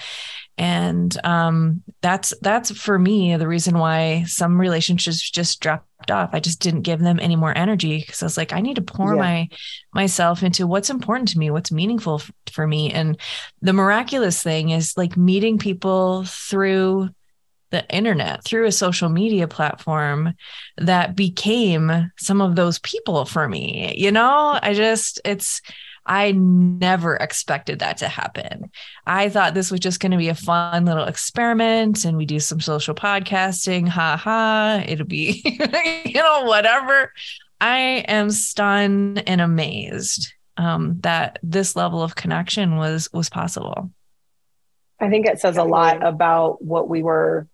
and 0.60 1.18
um, 1.24 1.82
that's 2.02 2.34
that's 2.42 2.70
for 2.70 3.00
me 3.00 3.38
the 3.38 3.48
reason 3.48 3.78
why 3.78 4.26
some 4.28 4.60
relationships 4.60 5.32
just 5.32 5.62
dropped 5.62 6.12
off. 6.12 6.32
I 6.34 6.42
just 6.42 6.60
didn't 6.60 6.82
give 6.82 7.00
them 7.00 7.18
any 7.20 7.38
more 7.38 7.58
energy 7.58 8.00
because 8.00 8.22
i 8.22 8.26
was 8.26 8.38
like 8.38 8.54
i 8.54 8.60
need 8.60 8.76
to 8.76 8.82
pour 8.82 9.16
yeah. 9.16 9.22
my 9.22 9.50
myself 9.94 10.44
into 10.44 10.68
what's 10.68 10.90
important 10.90 11.30
to 11.30 11.40
me 11.40 11.50
what's 11.50 11.72
meaningful 11.72 12.16
f- 12.16 12.32
for 12.52 12.68
me. 12.68 12.92
And 12.92 13.18
the 13.62 13.74
miraculous 13.74 14.44
thing 14.44 14.72
is 14.72 14.98
like 14.98 15.16
meeting 15.16 15.58
people 15.58 16.26
through 16.26 17.10
the 17.72 17.88
internet 17.90 18.44
through 18.44 18.66
a 18.66 18.72
social 18.72 19.10
media 19.10 19.48
platform 19.48 20.34
that 20.78 21.16
became 21.16 22.12
some 22.18 22.42
of 22.42 22.56
those 22.56 22.80
people 22.80 23.26
for 23.26 23.48
me 23.48 23.94
you 23.96 24.12
know? 24.12 24.60
I 24.62 24.74
just 24.74 25.22
it's 25.24 25.62
I 26.10 26.32
never 26.32 27.16
expected 27.16 27.80
that 27.80 27.98
to 27.98 28.08
happen. 28.08 28.72
I 29.06 29.30
thought 29.30 29.54
this 29.54 29.70
was 29.70 29.80
just 29.80 30.00
going 30.00 30.12
to 30.12 30.18
be 30.18 30.30
a 30.30 30.36
fun 30.36 30.86
little 30.86 31.06
experiment 31.06 32.04
and 32.04 32.18
we 32.18 32.26
do 32.26 32.40
some 32.40 32.60
social 32.60 32.96
podcasting. 32.96 33.88
Ha 33.88 34.18
ha. 34.18 34.84
It'll 34.88 35.06
be, 35.06 35.42
you 36.06 36.22
know, 36.22 36.46
whatever. 36.46 37.14
I 37.62 38.04
am 38.08 38.32
stunned 38.32 39.24
and 39.28 39.40
amazed 39.40 40.34
um, 40.58 41.00
that 41.02 41.38
this 41.44 41.76
level 41.76 42.02
of 42.02 42.16
connection 42.16 42.78
was 42.78 43.08
was 43.14 43.30
possible. 43.30 43.92
I 45.00 45.10
think 45.10 45.28
it 45.28 45.40
says 45.40 45.58
a 45.58 45.64
lot 45.64 46.06
about 46.06 46.64
what 46.64 46.90
we 46.90 47.04
were 47.04 47.48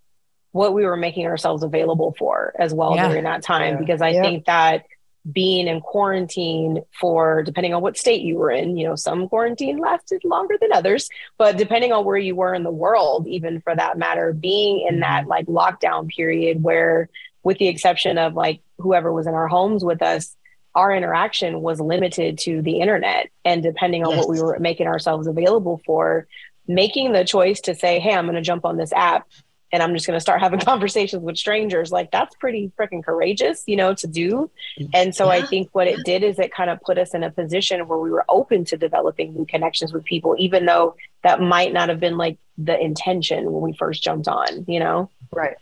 what 0.51 0.73
we 0.73 0.85
were 0.85 0.95
making 0.95 1.25
ourselves 1.25 1.61
available 1.61 2.15
for 2.17 2.53
as 2.57 2.73
well 2.73 2.95
yeah. 2.95 3.09
during 3.09 3.25
that 3.25 3.43
time 3.43 3.73
yeah. 3.73 3.79
because 3.79 4.01
I 4.01 4.11
yeah. 4.11 4.21
think 4.21 4.45
that 4.45 4.85
being 5.31 5.67
in 5.67 5.81
quarantine 5.81 6.81
for 6.99 7.41
depending 7.41 7.73
on 7.73 7.81
what 7.81 7.97
state 7.97 8.21
you 8.21 8.35
were 8.37 8.51
in 8.51 8.77
you 8.77 8.87
know 8.87 8.95
some 8.95 9.27
quarantine 9.27 9.77
lasted 9.77 10.23
longer 10.23 10.55
than 10.61 10.71
others 10.71 11.09
but 11.37 11.57
depending 11.57 11.91
on 11.91 12.05
where 12.05 12.17
you 12.17 12.35
were 12.35 12.53
in 12.53 12.63
the 12.63 12.71
world 12.71 13.25
even 13.27 13.59
for 13.61 13.75
that 13.75 13.97
matter 13.97 14.33
being 14.33 14.85
in 14.87 14.99
that 14.99 15.21
mm-hmm. 15.21 15.29
like 15.29 15.45
lockdown 15.47 16.07
period 16.07 16.61
where 16.61 17.09
with 17.43 17.57
the 17.57 17.67
exception 17.67 18.19
of 18.19 18.35
like 18.35 18.61
whoever 18.77 19.11
was 19.11 19.25
in 19.25 19.33
our 19.33 19.47
homes 19.47 19.83
with 19.83 20.01
us 20.01 20.35
our 20.75 20.93
interaction 20.93 21.61
was 21.61 21.79
limited 21.79 22.37
to 22.37 22.61
the 22.61 22.79
internet 22.79 23.29
and 23.43 23.63
depending 23.63 24.03
on 24.05 24.11
yes. 24.11 24.19
what 24.19 24.29
we 24.29 24.41
were 24.41 24.59
making 24.59 24.85
ourselves 24.85 25.25
available 25.25 25.81
for 25.85 26.27
making 26.67 27.13
the 27.13 27.25
choice 27.25 27.61
to 27.61 27.73
say 27.73 27.99
hey 27.99 28.13
i'm 28.13 28.25
going 28.25 28.35
to 28.35 28.41
jump 28.41 28.63
on 28.63 28.77
this 28.77 28.93
app 28.93 29.27
and 29.75 29.83
I'm 29.83 29.93
just 29.93 30.07
going 30.07 30.15
to 30.15 30.21
start 30.21 30.39
having 30.39 30.59
conversations 30.71 31.21
with 31.21 31.37
strangers. 31.37 31.91
Like 31.91 32.09
that's 32.09 32.33
pretty 32.37 32.71
freaking 32.79 33.03
courageous, 33.03 33.63
you 33.67 33.75
know, 33.75 33.93
to 33.95 34.07
do. 34.07 34.49
And 34.93 35.13
so 35.13 35.25
yeah. 35.25 35.31
I 35.31 35.41
think 35.41 35.69
what 35.73 35.87
it 35.87 35.99
did 36.05 36.23
is 36.23 36.39
it 36.39 36.53
kind 36.53 36.69
of 36.69 36.79
put 36.81 36.97
us 36.97 37.13
in 37.13 37.23
a 37.23 37.29
position 37.29 37.85
where 37.87 37.99
we 37.99 38.09
were 38.09 38.23
open 38.29 38.63
to 38.65 38.77
developing 38.77 39.33
new 39.33 39.45
connections 39.45 39.91
with 39.91 40.05
people, 40.05 40.33
even 40.39 40.65
though 40.65 40.95
that 41.23 41.41
might 41.41 41.73
not 41.73 41.89
have 41.89 41.99
been 41.99 42.17
like 42.17 42.37
the 42.57 42.79
intention 42.79 43.51
when 43.51 43.61
we 43.61 43.75
first 43.77 44.01
jumped 44.01 44.29
on, 44.29 44.63
you 44.65 44.79
know? 44.79 45.09
Right. 45.31 45.57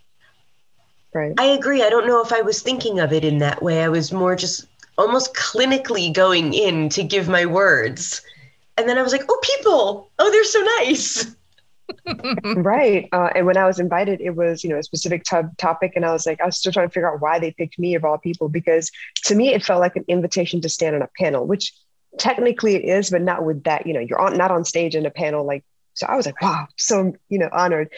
Right. 1.12 1.34
I 1.40 1.46
agree. 1.46 1.82
I 1.84 1.90
don't 1.90 2.06
know 2.06 2.22
if 2.22 2.32
I 2.32 2.42
was 2.42 2.62
thinking 2.62 3.00
of 3.00 3.12
it 3.12 3.26
in 3.26 3.40
that 3.40 3.64
way. 3.64 3.84
I 3.84 3.90
was 3.90 4.12
more 4.12 4.36
just 4.36 4.68
almost 5.00 5.34
clinically 5.34 6.14
going 6.14 6.54
in 6.54 6.90
to 6.90 7.04
give 7.04 7.28
my 7.28 7.48
words. 7.48 8.22
And 8.78 8.88
then 8.88 9.00
I 9.00 9.02
was 9.02 9.12
like, 9.12 9.24
oh, 9.28 9.40
people, 9.42 10.12
oh, 10.20 10.32
they're 10.32 10.44
so 10.44 10.62
nice. 10.80 11.36
right. 12.56 13.08
Uh, 13.12 13.30
and 13.36 13.46
when 13.46 13.58
I 13.58 13.66
was 13.66 13.80
invited, 13.80 14.22
it 14.22 14.36
was, 14.36 14.64
you 14.64 14.70
know, 14.70 14.78
a 14.78 14.84
specific 14.84 15.24
t- 15.24 15.38
topic. 15.58 15.94
And 15.96 16.06
I 16.06 16.12
was 16.12 16.26
like, 16.26 16.42
I 16.42 16.46
was 16.46 16.58
still 16.58 16.72
trying 16.72 16.88
to 16.88 16.94
figure 16.94 17.14
out 17.14 17.22
why 17.22 17.40
they 17.40 17.52
picked 17.52 17.78
me 17.80 17.96
of 17.96 18.06
all 18.06 18.18
people, 18.18 18.50
because 18.50 18.92
to 19.26 19.36
me, 19.36 19.54
it 19.54 19.64
felt 19.64 19.82
like 19.82 19.96
an 19.96 20.06
invitation 20.08 20.62
to 20.62 20.70
stand 20.70 20.96
on 20.96 21.02
a 21.02 21.10
panel, 21.18 21.46
which 21.46 21.74
technically 22.18 22.76
it 22.76 22.86
is, 22.86 23.10
but 23.10 23.22
not 23.22 23.44
with 23.44 23.64
that, 23.64 23.88
you 23.88 23.94
know, 23.94 24.00
you're 24.00 24.20
on, 24.20 24.38
not 24.38 24.52
on 24.52 24.66
stage 24.66 24.96
in 24.96 25.06
a 25.06 25.12
panel. 25.12 25.46
Like, 25.46 25.64
so 25.94 26.08
I 26.08 26.16
was 26.16 26.26
like, 26.26 26.42
wow, 26.42 26.68
so, 26.78 27.14
you 27.30 27.40
know, 27.40 27.50
honored. 27.52 27.90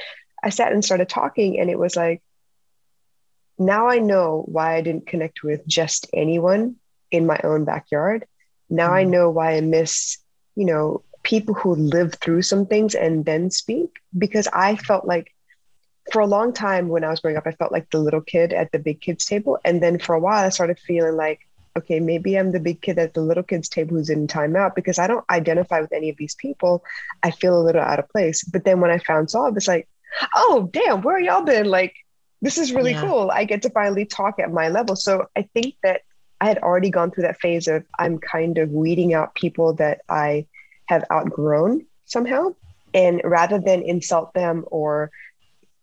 I 0.43 0.49
sat 0.49 0.71
and 0.71 0.83
started 0.83 1.09
talking 1.09 1.59
and 1.59 1.69
it 1.69 1.79
was 1.79 1.95
like, 1.95 2.21
now 3.57 3.87
I 3.87 3.99
know 3.99 4.43
why 4.47 4.75
I 4.75 4.81
didn't 4.81 5.07
connect 5.07 5.43
with 5.43 5.65
just 5.65 6.07
anyone 6.13 6.75
in 7.09 7.25
my 7.25 7.39
own 7.43 7.65
backyard. 7.65 8.25
Now 8.69 8.89
mm. 8.89 8.95
I 8.95 9.03
know 9.03 9.29
why 9.29 9.55
I 9.55 9.61
miss, 9.61 10.17
you 10.55 10.65
know, 10.65 11.03
people 11.25 11.55
who 11.55 11.75
live 11.75 12.13
through 12.13 12.43
some 12.43 12.65
things 12.65 12.95
and 12.95 13.25
then 13.25 13.49
speak 13.49 13.97
because 14.17 14.47
I 14.53 14.75
felt 14.77 15.05
like 15.05 15.33
for 16.11 16.21
a 16.21 16.27
long 16.27 16.53
time 16.53 16.87
when 16.87 17.03
I 17.03 17.09
was 17.09 17.19
growing 17.19 17.35
up, 17.35 17.47
I 17.47 17.51
felt 17.51 17.71
like 17.71 17.89
the 17.89 17.99
little 17.99 18.21
kid 18.21 18.53
at 18.53 18.71
the 18.71 18.79
big 18.79 19.01
kids 19.01 19.25
table. 19.25 19.57
And 19.65 19.81
then 19.81 19.97
for 19.97 20.13
a 20.13 20.19
while, 20.19 20.45
I 20.45 20.49
started 20.49 20.79
feeling 20.79 21.15
like, 21.15 21.39
okay, 21.75 21.99
maybe 21.99 22.37
I'm 22.37 22.51
the 22.51 22.59
big 22.59 22.81
kid 22.81 22.99
at 22.99 23.15
the 23.15 23.21
little 23.21 23.43
kids 23.43 23.67
table 23.67 23.97
who's 23.97 24.11
in 24.11 24.27
timeout 24.27 24.75
because 24.75 24.99
I 24.99 25.07
don't 25.07 25.25
identify 25.29 25.81
with 25.81 25.91
any 25.91 26.09
of 26.09 26.17
these 26.17 26.35
people. 26.35 26.83
I 27.23 27.31
feel 27.31 27.59
a 27.59 27.65
little 27.65 27.81
out 27.81 27.99
of 27.99 28.07
place. 28.09 28.43
But 28.43 28.63
then 28.63 28.79
when 28.79 28.91
I 28.91 28.99
found 28.99 29.27
Solvv, 29.27 29.57
it's 29.57 29.67
like, 29.67 29.89
oh, 30.35 30.69
damn, 30.71 31.01
where 31.01 31.19
y'all 31.19 31.43
been? 31.43 31.65
Like, 31.65 31.95
this 32.41 32.59
is 32.59 32.71
really 32.71 32.91
yeah. 32.91 33.01
cool. 33.01 33.31
I 33.31 33.45
get 33.45 33.63
to 33.63 33.71
finally 33.71 34.05
talk 34.05 34.39
at 34.39 34.53
my 34.53 34.69
level. 34.69 34.95
So 34.95 35.27
I 35.35 35.49
think 35.55 35.73
that 35.81 36.01
I 36.39 36.45
had 36.45 36.59
already 36.59 36.91
gone 36.91 37.09
through 37.09 37.23
that 37.23 37.41
phase 37.41 37.67
of 37.67 37.83
I'm 37.97 38.19
kind 38.19 38.59
of 38.59 38.69
weeding 38.69 39.15
out 39.15 39.33
people 39.33 39.73
that 39.73 40.01
I 40.07 40.45
have 40.87 41.03
outgrown 41.11 41.85
somehow. 42.05 42.55
And 42.93 43.21
rather 43.23 43.59
than 43.59 43.81
insult 43.81 44.33
them 44.33 44.65
or, 44.67 45.11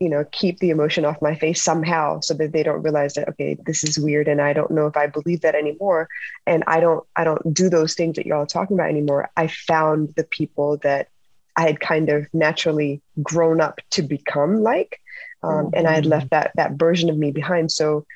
you 0.01 0.09
know, 0.09 0.25
keep 0.33 0.59
the 0.59 0.71
emotion 0.71 1.05
off 1.05 1.21
my 1.23 1.35
face 1.35 1.63
somehow 1.63 2.21
so 2.21 2.35
that 2.35 2.53
they 2.53 2.63
don't 2.63 2.83
realize 2.83 3.15
that, 3.15 3.29
okay, 3.29 3.57
this 3.67 3.85
is 3.85 3.99
weird 3.99 4.29
and 4.29 4.41
I 4.41 4.53
don't 4.53 4.71
know 4.71 4.87
if 4.87 4.97
I 4.97 5.07
believe 5.07 5.43
that 5.43 5.55
anymore. 5.55 6.09
And 6.47 6.65
I 6.67 6.81
don't, 6.81 7.07
I 7.15 7.25
don't 7.25 7.53
do 7.53 7.69
those 7.69 7.95
things 7.95 8.17
that 8.17 8.27
y'all 8.27 8.43
are 8.43 8.47
talking 8.47 8.77
about 8.77 8.89
anymore. 8.89 9.31
I 9.37 9.47
found 9.47 10.15
the 10.17 10.25
people 10.25 10.79
that 10.79 11.09
I 11.57 11.63
had 11.63 11.81
kind 11.81 12.09
of 12.09 12.27
naturally 12.33 13.03
grown 13.23 13.61
up 13.61 13.81
to 13.91 14.03
become 14.03 14.63
like. 14.63 15.01
Um, 15.43 15.67
mm-hmm. 15.67 15.75
And 15.75 15.87
I 15.87 15.93
had 15.93 16.07
left 16.07 16.31
that 16.31 16.53
that 16.57 16.73
version 16.73 17.11
of 17.11 17.19
me 17.19 17.31
behind. 17.31 17.73
So 17.73 18.07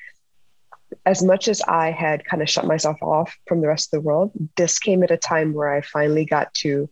as 1.05 1.23
much 1.23 1.47
as 1.47 1.61
I 1.61 1.91
had 1.91 2.25
kind 2.25 2.41
of 2.41 2.49
shut 2.49 2.65
myself 2.65 2.97
off 3.01 3.35
from 3.47 3.61
the 3.61 3.67
rest 3.67 3.93
of 3.93 4.01
the 4.01 4.07
world, 4.07 4.31
this 4.55 4.79
came 4.79 5.03
at 5.03 5.11
a 5.11 5.17
time 5.17 5.53
where 5.53 5.73
I 5.73 5.81
finally 5.81 6.25
got 6.25 6.53
to 6.55 6.89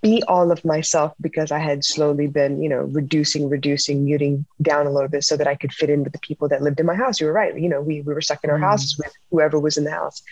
be 0.00 0.22
all 0.28 0.52
of 0.52 0.64
myself 0.64 1.12
because 1.20 1.50
I 1.50 1.58
had 1.58 1.84
slowly 1.84 2.28
been, 2.28 2.62
you 2.62 2.68
know, 2.68 2.82
reducing, 2.82 3.48
reducing, 3.48 4.04
muting 4.04 4.46
down 4.60 4.86
a 4.86 4.92
little 4.92 5.08
bit 5.08 5.24
so 5.24 5.36
that 5.36 5.48
I 5.48 5.56
could 5.56 5.72
fit 5.72 5.90
in 5.90 6.04
with 6.04 6.12
the 6.12 6.20
people 6.20 6.48
that 6.48 6.62
lived 6.62 6.78
in 6.78 6.86
my 6.86 6.94
house. 6.94 7.20
You 7.20 7.26
were 7.26 7.32
right. 7.32 7.58
You 7.58 7.68
know, 7.68 7.80
we, 7.80 8.00
we 8.02 8.14
were 8.14 8.20
stuck 8.20 8.44
in 8.44 8.50
our 8.50 8.58
mm. 8.58 8.62
houses 8.62 8.96
with 8.96 9.12
whoever 9.30 9.58
was 9.58 9.76
in 9.76 9.84
the 9.84 9.90
house. 9.90 10.22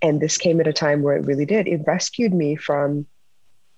And 0.00 0.20
this 0.20 0.38
came 0.38 0.60
at 0.60 0.68
a 0.68 0.72
time 0.72 1.02
where 1.02 1.16
it 1.16 1.26
really 1.26 1.46
did. 1.46 1.66
It 1.66 1.82
rescued 1.86 2.32
me 2.32 2.54
from 2.54 3.06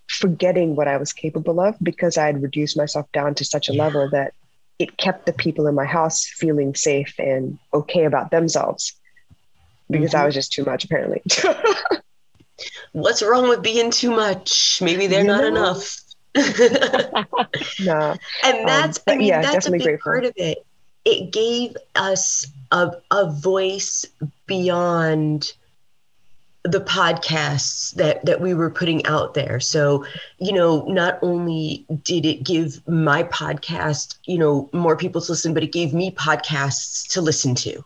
forgetting 0.08 0.76
what 0.76 0.88
I 0.88 0.98
was 0.98 1.12
capable 1.12 1.60
of 1.60 1.76
because 1.82 2.18
I 2.18 2.26
had 2.26 2.42
reduced 2.42 2.76
myself 2.76 3.10
down 3.12 3.34
to 3.36 3.44
such 3.44 3.68
a 3.68 3.72
level 3.72 4.10
that 4.10 4.34
it 4.78 4.96
kept 4.96 5.26
the 5.26 5.32
people 5.32 5.66
in 5.66 5.74
my 5.74 5.84
house 5.84 6.26
feeling 6.26 6.74
safe 6.74 7.14
and 7.18 7.58
okay 7.72 8.04
about 8.04 8.30
themselves 8.30 8.94
because 9.90 10.10
mm-hmm. 10.10 10.22
I 10.22 10.26
was 10.26 10.34
just 10.34 10.52
too 10.52 10.64
much 10.64 10.84
apparently. 10.84 11.22
What's 12.92 13.22
wrong 13.22 13.48
with 13.48 13.62
being 13.62 13.90
too 13.90 14.10
much? 14.10 14.80
Maybe 14.80 15.06
they're 15.06 15.22
you 15.22 15.26
not 15.26 15.42
know? 15.42 15.48
enough. 15.48 16.00
no. 17.80 18.16
And 18.44 18.58
um, 18.58 18.66
that's 18.66 18.98
um, 18.98 19.04
I 19.08 19.16
mean 19.16 19.28
yeah, 19.28 19.42
that's 19.42 19.66
a 19.66 19.70
big 19.70 20.00
part 20.00 20.24
of 20.24 20.32
it. 20.36 20.64
it 21.04 21.32
gave 21.32 21.76
us 21.94 22.46
a, 22.70 22.92
a 23.10 23.30
voice 23.30 24.04
beyond 24.46 25.52
the 26.64 26.80
podcasts 26.80 27.94
that 27.94 28.24
that 28.24 28.40
we 28.40 28.54
were 28.54 28.70
putting 28.70 29.04
out 29.04 29.34
there. 29.34 29.60
So 29.60 30.06
you 30.38 30.52
know 30.52 30.84
not 30.88 31.18
only 31.20 31.84
did 32.02 32.24
it 32.24 32.42
give 32.42 32.86
my 32.88 33.22
podcast 33.24 34.16
you 34.24 34.38
know 34.38 34.70
more 34.72 34.96
people 34.96 35.20
to 35.20 35.32
listen 35.32 35.52
but 35.52 35.62
it 35.62 35.72
gave 35.72 35.92
me 35.92 36.10
podcasts 36.10 37.06
to 37.12 37.20
listen 37.20 37.54
to. 37.56 37.84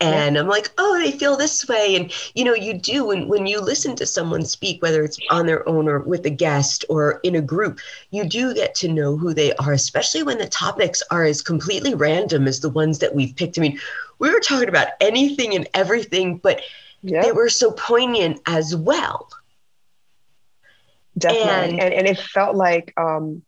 And 0.00 0.36
i'm 0.36 0.48
like 0.48 0.72
oh 0.78 0.98
they 1.00 1.12
feel 1.12 1.36
this 1.36 1.66
way. 1.66 1.96
And 1.96 2.12
you 2.34 2.44
know 2.44 2.54
you 2.54 2.74
do 2.74 3.06
when, 3.06 3.26
when 3.26 3.46
you 3.46 3.60
listen 3.60 3.96
to 3.96 4.06
someone 4.06 4.44
speak 4.44 4.80
whether 4.80 5.02
it's 5.02 5.18
on 5.30 5.46
their 5.46 5.68
own 5.68 5.88
or 5.88 5.98
with 6.00 6.24
a 6.24 6.30
guest 6.30 6.84
or 6.88 7.18
in 7.24 7.34
a 7.34 7.40
group 7.40 7.80
you 8.10 8.24
do 8.24 8.54
get 8.54 8.76
to 8.76 8.88
know 8.88 9.16
who 9.16 9.34
they 9.34 9.54
are 9.54 9.72
especially 9.72 10.22
when 10.22 10.38
the 10.38 10.48
topics 10.48 11.02
are 11.10 11.24
as 11.24 11.42
completely 11.42 11.94
random 11.94 12.46
as 12.46 12.60
the 12.60 12.70
ones 12.70 13.00
that 13.00 13.14
we've 13.14 13.34
picked. 13.34 13.58
I 13.58 13.60
mean 13.60 13.80
we 14.20 14.30
were 14.30 14.40
talking 14.40 14.68
about 14.68 14.88
anything 15.00 15.56
and 15.56 15.68
everything 15.74 16.38
but 16.38 16.60
they 17.02 17.32
were 17.32 17.48
so 17.48 17.72
poignant 17.72 18.40
as 18.46 18.74
well. 18.76 19.28
Definitely. 21.18 21.78
And, 21.78 21.80
and, 21.80 21.94
and 21.94 22.06
it 22.06 22.18
felt 22.18 22.56
like 22.56 22.94
um, 22.96 23.42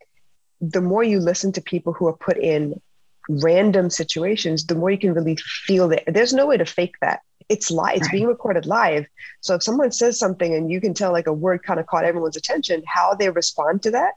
the 0.60 0.80
more 0.80 1.02
you 1.02 1.20
listen 1.20 1.52
to 1.52 1.60
people 1.60 1.92
who 1.92 2.06
are 2.06 2.16
put 2.16 2.36
in 2.36 2.80
random 3.28 3.90
situations, 3.90 4.66
the 4.66 4.74
more 4.74 4.90
you 4.90 4.98
can 4.98 5.14
really 5.14 5.36
feel 5.36 5.90
it. 5.92 6.04
There's 6.06 6.32
no 6.32 6.46
way 6.46 6.56
to 6.56 6.66
fake 6.66 6.96
that. 7.00 7.20
It's 7.48 7.70
live, 7.70 7.96
it's 7.96 8.06
right. 8.06 8.12
being 8.12 8.26
recorded 8.26 8.66
live. 8.66 9.06
So 9.40 9.54
if 9.54 9.62
someone 9.62 9.92
says 9.92 10.18
something 10.18 10.54
and 10.54 10.70
you 10.70 10.80
can 10.80 10.94
tell 10.94 11.12
like 11.12 11.26
a 11.26 11.32
word 11.32 11.62
kind 11.62 11.78
of 11.78 11.86
caught 11.86 12.04
everyone's 12.04 12.36
attention, 12.36 12.82
how 12.86 13.14
they 13.14 13.28
respond 13.30 13.82
to 13.82 13.90
that, 13.92 14.14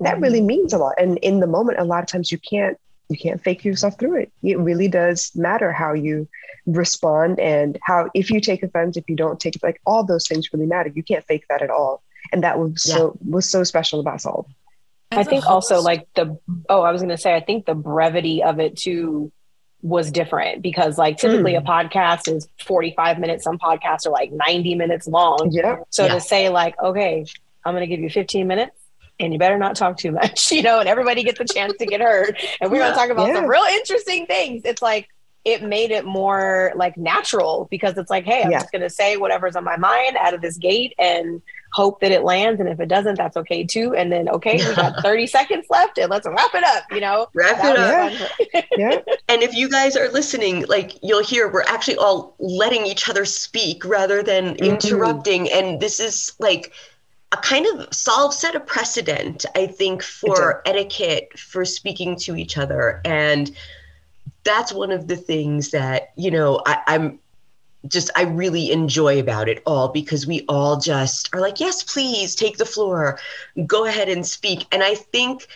that 0.00 0.14
mm-hmm. 0.14 0.22
really 0.22 0.40
means 0.42 0.72
a 0.72 0.78
lot. 0.78 0.94
And 0.98 1.18
in 1.18 1.40
the 1.40 1.46
moment, 1.46 1.78
a 1.78 1.84
lot 1.84 2.02
of 2.02 2.06
times 2.06 2.30
you 2.30 2.38
can't 2.38 2.78
you 3.08 3.16
can't 3.16 3.42
fake 3.42 3.64
yourself 3.64 3.98
through 3.98 4.20
it. 4.20 4.32
It 4.42 4.58
really 4.58 4.88
does 4.88 5.30
matter 5.34 5.72
how 5.72 5.92
you 5.92 6.28
respond 6.66 7.38
and 7.38 7.78
how 7.82 8.10
if 8.14 8.30
you 8.30 8.40
take 8.40 8.62
offense, 8.62 8.96
if 8.96 9.04
you 9.08 9.16
don't 9.16 9.38
take 9.38 9.56
it, 9.56 9.62
like 9.62 9.80
all 9.86 10.04
those 10.04 10.26
things 10.26 10.52
really 10.52 10.66
matter. 10.66 10.90
You 10.94 11.02
can't 11.02 11.24
fake 11.24 11.44
that 11.48 11.62
at 11.62 11.70
all. 11.70 12.02
And 12.32 12.42
that 12.42 12.58
was 12.58 12.84
yeah. 12.86 12.96
so 12.96 13.18
was 13.24 13.48
so 13.48 13.62
special 13.62 14.00
about 14.00 14.18
Solvv. 14.18 14.46
I 15.12 15.22
think 15.22 15.46
also 15.46 15.80
like 15.80 16.08
the 16.14 16.38
oh, 16.68 16.82
I 16.82 16.90
was 16.90 17.00
gonna 17.00 17.16
say 17.16 17.34
I 17.34 17.40
think 17.40 17.64
the 17.64 17.74
brevity 17.74 18.42
of 18.42 18.58
it 18.58 18.76
too 18.76 19.32
was 19.82 20.10
different 20.10 20.62
because 20.62 20.98
like 20.98 21.18
typically 21.18 21.52
mm. 21.52 21.58
a 21.58 21.62
podcast 21.62 22.34
is 22.34 22.48
45 22.64 23.20
minutes, 23.20 23.44
some 23.44 23.58
podcasts 23.58 24.06
are 24.06 24.10
like 24.10 24.32
90 24.32 24.74
minutes 24.74 25.06
long. 25.06 25.50
Yeah. 25.52 25.76
So 25.90 26.06
yeah. 26.06 26.14
to 26.14 26.20
say 26.20 26.48
like, 26.48 26.74
okay, 26.82 27.24
I'm 27.64 27.74
gonna 27.74 27.86
give 27.86 28.00
you 28.00 28.10
15 28.10 28.48
minutes 28.48 28.85
and 29.18 29.32
you 29.32 29.38
better 29.38 29.58
not 29.58 29.76
talk 29.76 29.96
too 29.96 30.12
much, 30.12 30.52
you 30.52 30.62
know, 30.62 30.80
and 30.80 30.88
everybody 30.88 31.22
gets 31.22 31.40
a 31.40 31.44
chance 31.44 31.74
to 31.78 31.86
get 31.86 32.00
heard. 32.00 32.38
And 32.60 32.70
we're 32.70 32.78
yeah, 32.78 32.84
going 32.84 32.94
to 32.94 32.98
talk 32.98 33.10
about 33.10 33.28
yeah. 33.28 33.34
some 33.34 33.46
real 33.46 33.64
interesting 33.64 34.26
things. 34.26 34.62
It's 34.64 34.82
like, 34.82 35.08
it 35.46 35.62
made 35.62 35.92
it 35.92 36.04
more 36.04 36.72
like 36.74 36.96
natural 36.96 37.68
because 37.70 37.96
it's 37.96 38.10
like, 38.10 38.24
hey, 38.24 38.42
I'm 38.42 38.50
yeah. 38.50 38.58
just 38.58 38.72
going 38.72 38.82
to 38.82 38.90
say 38.90 39.16
whatever's 39.16 39.54
on 39.54 39.62
my 39.62 39.76
mind 39.76 40.16
out 40.16 40.34
of 40.34 40.40
this 40.40 40.58
gate 40.58 40.92
and 40.98 41.40
hope 41.72 42.00
that 42.00 42.10
it 42.10 42.24
lands. 42.24 42.58
And 42.58 42.68
if 42.68 42.80
it 42.80 42.88
doesn't, 42.88 43.16
that's 43.16 43.36
okay 43.36 43.62
too. 43.62 43.94
And 43.94 44.10
then, 44.10 44.28
okay, 44.28 44.56
we 44.56 44.74
got 44.74 44.94
30 45.02 45.28
seconds 45.28 45.66
left 45.70 45.98
and 45.98 46.10
let's 46.10 46.26
wrap 46.26 46.52
it 46.52 46.64
up, 46.64 46.82
you 46.90 47.00
know? 47.00 47.28
Wrap 47.32 47.58
it 47.62 47.78
up. 47.78 48.64
yeah. 48.76 48.98
And 49.28 49.44
if 49.44 49.54
you 49.54 49.68
guys 49.68 49.96
are 49.96 50.08
listening, 50.08 50.64
like 50.66 50.98
you'll 51.00 51.22
hear, 51.22 51.48
we're 51.48 51.62
actually 51.62 51.98
all 51.98 52.34
letting 52.40 52.84
each 52.84 53.08
other 53.08 53.24
speak 53.24 53.84
rather 53.84 54.24
than 54.24 54.56
mm-hmm. 54.56 54.64
interrupting. 54.64 55.48
And 55.52 55.80
this 55.80 56.00
is 56.00 56.32
like, 56.40 56.72
a 57.32 57.36
kind 57.36 57.66
of 57.66 57.92
solve 57.92 58.32
set 58.32 58.54
a 58.54 58.60
precedent, 58.60 59.44
I 59.54 59.66
think, 59.66 60.02
for 60.02 60.62
etiquette 60.66 61.38
for 61.38 61.64
speaking 61.64 62.16
to 62.20 62.36
each 62.36 62.56
other. 62.56 63.00
And 63.04 63.50
that's 64.44 64.72
one 64.72 64.92
of 64.92 65.08
the 65.08 65.16
things 65.16 65.70
that, 65.70 66.12
you 66.16 66.30
know, 66.30 66.62
I, 66.64 66.82
I'm 66.86 67.18
just 67.88 68.10
I 68.16 68.22
really 68.22 68.70
enjoy 68.72 69.20
about 69.20 69.48
it 69.48 69.62
all 69.66 69.88
because 69.88 70.26
we 70.26 70.44
all 70.48 70.78
just 70.78 71.34
are 71.34 71.40
like, 71.40 71.60
yes, 71.60 71.82
please 71.82 72.34
take 72.34 72.58
the 72.58 72.64
floor, 72.64 73.18
go 73.66 73.84
ahead 73.84 74.08
and 74.08 74.26
speak. 74.26 74.66
And 74.72 74.82
I 74.82 74.94
think 74.94 75.46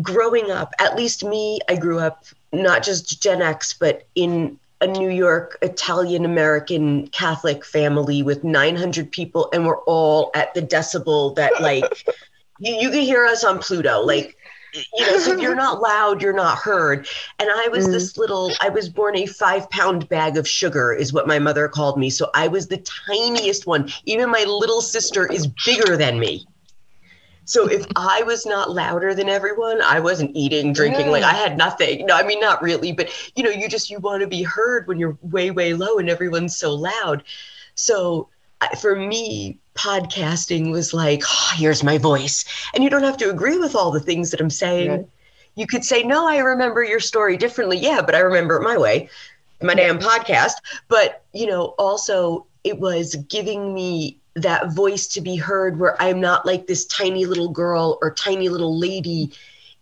growing 0.00 0.50
up, 0.50 0.74
at 0.78 0.96
least 0.96 1.24
me, 1.24 1.60
I 1.68 1.76
grew 1.76 1.98
up 1.98 2.24
not 2.52 2.82
just 2.82 3.22
Gen 3.22 3.42
X, 3.42 3.72
but 3.72 4.06
in 4.14 4.58
a 4.80 4.86
New 4.86 5.10
York 5.10 5.58
Italian 5.62 6.24
American 6.24 7.08
Catholic 7.08 7.64
family 7.64 8.22
with 8.22 8.44
900 8.44 9.10
people, 9.10 9.48
and 9.52 9.66
we're 9.66 9.80
all 9.84 10.30
at 10.34 10.52
the 10.54 10.62
decibel 10.62 11.34
that 11.36 11.60
like 11.60 12.04
you, 12.58 12.74
you 12.74 12.90
can 12.90 13.00
hear 13.00 13.24
us 13.24 13.44
on 13.44 13.58
Pluto. 13.58 14.00
Like, 14.00 14.36
you 14.74 15.06
know, 15.06 15.18
so 15.18 15.32
if 15.32 15.40
you're 15.40 15.54
not 15.54 15.80
loud, 15.82 16.20
you're 16.20 16.32
not 16.32 16.58
heard. 16.58 17.08
And 17.38 17.48
I 17.50 17.68
was 17.68 17.88
mm. 17.88 17.92
this 17.92 18.18
little, 18.18 18.52
I 18.60 18.68
was 18.68 18.88
born 18.88 19.16
a 19.16 19.26
five 19.26 19.68
pound 19.70 20.08
bag 20.08 20.36
of 20.36 20.46
sugar, 20.46 20.92
is 20.92 21.12
what 21.12 21.26
my 21.26 21.38
mother 21.38 21.68
called 21.68 21.98
me. 21.98 22.10
So 22.10 22.30
I 22.34 22.48
was 22.48 22.68
the 22.68 22.84
tiniest 23.06 23.66
one. 23.66 23.90
Even 24.04 24.30
my 24.30 24.44
little 24.44 24.82
sister 24.82 25.26
is 25.26 25.46
bigger 25.64 25.96
than 25.96 26.18
me. 26.18 26.46
So 27.46 27.68
if 27.68 27.86
I 27.94 28.22
was 28.24 28.44
not 28.44 28.72
louder 28.72 29.14
than 29.14 29.28
everyone, 29.28 29.80
I 29.80 30.00
wasn't 30.00 30.32
eating, 30.34 30.72
drinking, 30.72 31.06
yeah. 31.06 31.12
like 31.12 31.22
I 31.22 31.32
had 31.32 31.56
nothing. 31.56 32.04
No, 32.04 32.14
I 32.14 32.24
mean 32.24 32.40
not 32.40 32.60
really, 32.60 32.92
but 32.92 33.08
you 33.36 33.44
know, 33.44 33.50
you 33.50 33.68
just 33.68 33.88
you 33.88 34.00
want 34.00 34.20
to 34.20 34.26
be 34.26 34.42
heard 34.42 34.88
when 34.88 34.98
you're 34.98 35.16
way 35.22 35.52
way 35.52 35.72
low 35.72 35.98
and 35.98 36.10
everyone's 36.10 36.56
so 36.56 36.74
loud. 36.74 37.22
So 37.76 38.28
for 38.80 38.96
me, 38.96 39.58
podcasting 39.74 40.72
was 40.72 40.92
like, 40.92 41.22
oh, 41.24 41.52
here's 41.54 41.84
my 41.84 41.98
voice. 41.98 42.44
And 42.74 42.82
you 42.82 42.90
don't 42.90 43.04
have 43.04 43.18
to 43.18 43.30
agree 43.30 43.58
with 43.58 43.74
all 43.74 43.90
the 43.90 44.00
things 44.00 44.30
that 44.32 44.40
I'm 44.40 44.50
saying. 44.50 44.90
Yeah. 44.90 45.02
You 45.54 45.66
could 45.66 45.84
say, 45.84 46.02
no, 46.02 46.28
I 46.28 46.38
remember 46.38 46.82
your 46.82 47.00
story 47.00 47.36
differently. 47.36 47.78
Yeah, 47.78 48.02
but 48.02 48.14
I 48.14 48.20
remember 48.20 48.56
it 48.56 48.62
my 48.62 48.76
way, 48.76 49.08
my 49.62 49.74
damn 49.74 49.98
podcast. 49.98 50.54
But, 50.88 51.22
you 51.32 51.46
know, 51.46 51.74
also 51.78 52.46
it 52.64 52.78
was 52.78 53.14
giving 53.28 53.72
me 53.72 54.18
that 54.36 54.72
voice 54.72 55.06
to 55.08 55.20
be 55.20 55.34
heard 55.34 55.80
where 55.80 56.00
I'm 56.00 56.20
not 56.20 56.44
like 56.46 56.66
this 56.66 56.84
tiny 56.84 57.24
little 57.24 57.48
girl 57.48 57.98
or 58.02 58.12
tiny 58.12 58.48
little 58.48 58.78
lady 58.78 59.32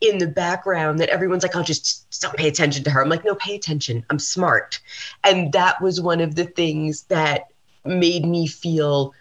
in 0.00 0.18
the 0.18 0.28
background 0.28 1.00
that 1.00 1.08
everyone's 1.08 1.42
like, 1.42 1.56
I'll 1.56 1.64
just 1.64 2.20
don't 2.20 2.36
pay 2.36 2.48
attention 2.48 2.84
to 2.84 2.90
her. 2.90 3.02
I'm 3.02 3.08
like, 3.08 3.24
no, 3.24 3.34
pay 3.34 3.56
attention. 3.56 4.04
I'm 4.10 4.18
smart. 4.18 4.80
And 5.24 5.52
that 5.52 5.82
was 5.82 6.00
one 6.00 6.20
of 6.20 6.36
the 6.36 6.44
things 6.44 7.02
that 7.04 7.48
made 7.84 8.24
me 8.24 8.46
feel, 8.46 9.12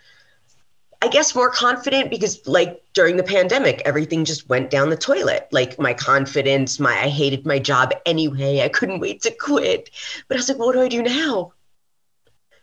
I 1.01 1.07
guess, 1.07 1.33
more 1.33 1.49
confident 1.49 2.11
because, 2.11 2.45
like, 2.47 2.83
during 2.93 3.17
the 3.17 3.23
pandemic, 3.23 3.81
everything 3.85 4.25
just 4.25 4.47
went 4.49 4.69
down 4.69 4.89
the 4.89 4.97
toilet. 4.97 5.47
Like, 5.51 5.79
my 5.79 5.93
confidence, 5.93 6.79
my, 6.79 6.91
I 6.91 7.09
hated 7.09 7.45
my 7.45 7.59
job 7.59 7.91
anyway. 8.05 8.61
I 8.61 8.69
couldn't 8.69 8.99
wait 8.99 9.23
to 9.23 9.31
quit. 9.31 9.89
But 10.27 10.37
I 10.37 10.39
was 10.39 10.49
like, 10.49 10.59
what 10.59 10.73
do 10.73 10.81
I 10.81 10.89
do 10.89 11.01
now? 11.01 11.53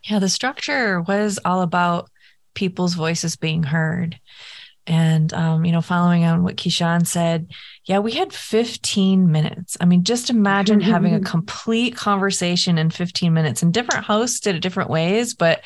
Yeah, 0.04 0.20
the 0.20 0.28
structure 0.28 1.00
was 1.00 1.38
all 1.44 1.62
about 1.62 2.10
people's 2.54 2.94
voices 2.94 3.36
being 3.36 3.62
heard. 3.62 4.18
And, 4.86 5.32
um, 5.34 5.64
you 5.64 5.72
know, 5.72 5.82
following 5.82 6.24
on 6.24 6.42
what 6.42 6.56
Keisean 6.56 7.06
said, 7.06 7.50
yeah, 7.84 7.98
we 7.98 8.12
had 8.12 8.32
15 8.32 9.30
minutes. 9.30 9.76
I 9.80 9.84
mean, 9.84 10.04
just 10.04 10.30
imagine 10.30 10.80
having 10.80 11.14
a 11.14 11.20
complete 11.30 11.94
conversation 11.94 12.78
in 12.78 12.90
15 12.90 13.32
minutes 13.32 13.62
and 13.62 13.72
different 13.72 14.04
hosts 14.04 14.40
did 14.40 14.56
it 14.56 14.62
different 14.62 14.90
ways. 14.90 15.34
But 15.34 15.62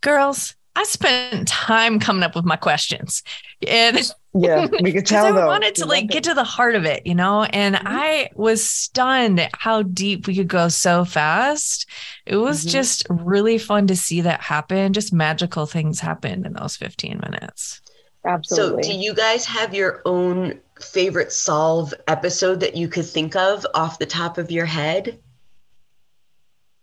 girls, 0.00 0.54
I 0.74 0.84
spent 0.84 1.46
time 1.46 2.00
coming 2.00 2.24
up 2.24 2.34
with 2.34 2.44
my 2.44 2.56
questions. 2.56 3.22
And 3.66 3.96
yeah, 4.34 4.66
we 4.80 4.92
could 4.92 5.06
tell. 5.06 5.26
I 5.26 5.32
though. 5.32 5.46
wanted 5.46 5.76
to 5.76 5.86
like 5.86 6.08
get 6.08 6.24
to 6.24 6.34
the 6.34 6.44
heart 6.44 6.74
of 6.74 6.84
it, 6.84 7.06
you 7.06 7.14
know, 7.14 7.44
and 7.44 7.76
mm-hmm. 7.76 7.86
I 7.86 8.30
was 8.34 8.68
stunned 8.68 9.38
at 9.40 9.52
how 9.54 9.82
deep 9.82 10.26
we 10.26 10.34
could 10.34 10.48
go 10.48 10.68
so 10.68 11.04
fast. 11.04 11.88
It 12.26 12.36
was 12.36 12.60
mm-hmm. 12.60 12.70
just 12.70 13.06
really 13.08 13.58
fun 13.58 13.86
to 13.86 13.96
see 13.96 14.20
that 14.22 14.40
happen. 14.40 14.92
Just 14.92 15.12
magical 15.12 15.66
things 15.66 16.00
happened 16.00 16.46
in 16.46 16.54
those 16.54 16.76
15 16.76 17.20
minutes. 17.22 17.80
Absolutely. 18.24 18.82
So, 18.82 18.90
do 18.90 18.98
you 18.98 19.14
guys 19.14 19.44
have 19.46 19.74
your 19.74 20.02
own 20.04 20.60
favorite 20.80 21.32
solve 21.32 21.94
episode 22.08 22.60
that 22.60 22.76
you 22.76 22.88
could 22.88 23.06
think 23.06 23.36
of 23.36 23.64
off 23.74 23.98
the 23.98 24.06
top 24.06 24.38
of 24.38 24.50
your 24.50 24.66
head? 24.66 25.20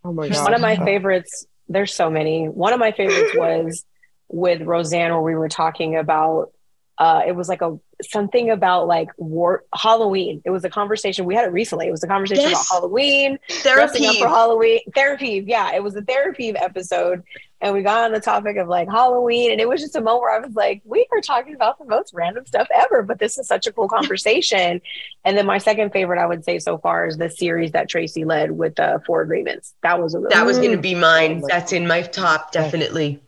Oh 0.03 0.13
my 0.13 0.29
god. 0.29 0.43
One 0.43 0.53
of 0.53 0.61
my 0.61 0.77
favorites, 0.77 1.45
there's 1.67 1.93
so 1.93 2.09
many. 2.09 2.47
One 2.47 2.71
of 2.71 2.79
my 2.79 2.91
favorites 2.91 3.31
was 3.35 3.83
with 4.29 4.61
Roseanne 4.61 5.11
where 5.11 5.21
we 5.21 5.35
were 5.35 5.49
talking 5.49 5.97
about 5.97 6.53
uh, 7.01 7.23
it 7.25 7.35
was 7.35 7.49
like 7.49 7.63
a 7.63 7.79
something 8.03 8.51
about 8.51 8.85
like 8.85 9.09
war 9.17 9.63
Halloween. 9.73 10.39
It 10.45 10.51
was 10.51 10.63
a 10.63 10.69
conversation 10.69 11.25
we 11.25 11.33
had 11.33 11.45
it 11.45 11.51
recently. 11.51 11.87
It 11.87 11.91
was 11.91 12.03
a 12.03 12.07
conversation 12.07 12.43
yes. 12.43 12.69
about 12.69 12.75
Halloween, 12.75 13.39
therapy 13.49 14.19
for 14.19 14.27
Halloween 14.27 14.81
therapy. 14.93 15.43
Yeah, 15.47 15.73
it 15.73 15.81
was 15.81 15.95
a 15.95 16.03
therapy 16.03 16.55
episode, 16.55 17.23
and 17.59 17.73
we 17.73 17.81
got 17.81 18.03
on 18.03 18.11
the 18.11 18.19
topic 18.19 18.57
of 18.57 18.67
like 18.67 18.87
Halloween, 18.87 19.51
and 19.51 19.59
it 19.59 19.67
was 19.67 19.81
just 19.81 19.95
a 19.95 19.99
moment 19.99 20.21
where 20.21 20.35
I 20.35 20.45
was 20.45 20.53
like, 20.53 20.83
we 20.85 21.07
are 21.11 21.21
talking 21.21 21.55
about 21.55 21.79
the 21.79 21.85
most 21.85 22.13
random 22.13 22.45
stuff 22.45 22.67
ever, 22.71 23.01
but 23.01 23.17
this 23.17 23.39
is 23.39 23.47
such 23.47 23.65
a 23.65 23.71
cool 23.71 23.87
conversation. 23.87 24.79
and 25.25 25.35
then 25.35 25.47
my 25.47 25.57
second 25.57 25.93
favorite, 25.93 26.21
I 26.21 26.27
would 26.27 26.45
say 26.45 26.59
so 26.59 26.77
far, 26.77 27.07
is 27.07 27.17
the 27.17 27.31
series 27.31 27.71
that 27.71 27.89
Tracy 27.89 28.25
led 28.25 28.51
with 28.51 28.75
the 28.75 28.97
uh, 28.97 28.99
Four 29.07 29.23
Agreements. 29.23 29.73
That 29.81 29.99
was 29.99 30.13
a 30.13 30.19
really 30.19 30.35
that 30.35 30.45
was 30.45 30.59
going 30.59 30.73
to 30.73 30.77
be 30.77 30.93
mine. 30.93 31.41
That's 31.47 31.73
in 31.73 31.87
my 31.87 32.03
top, 32.03 32.51
definitely 32.51 33.19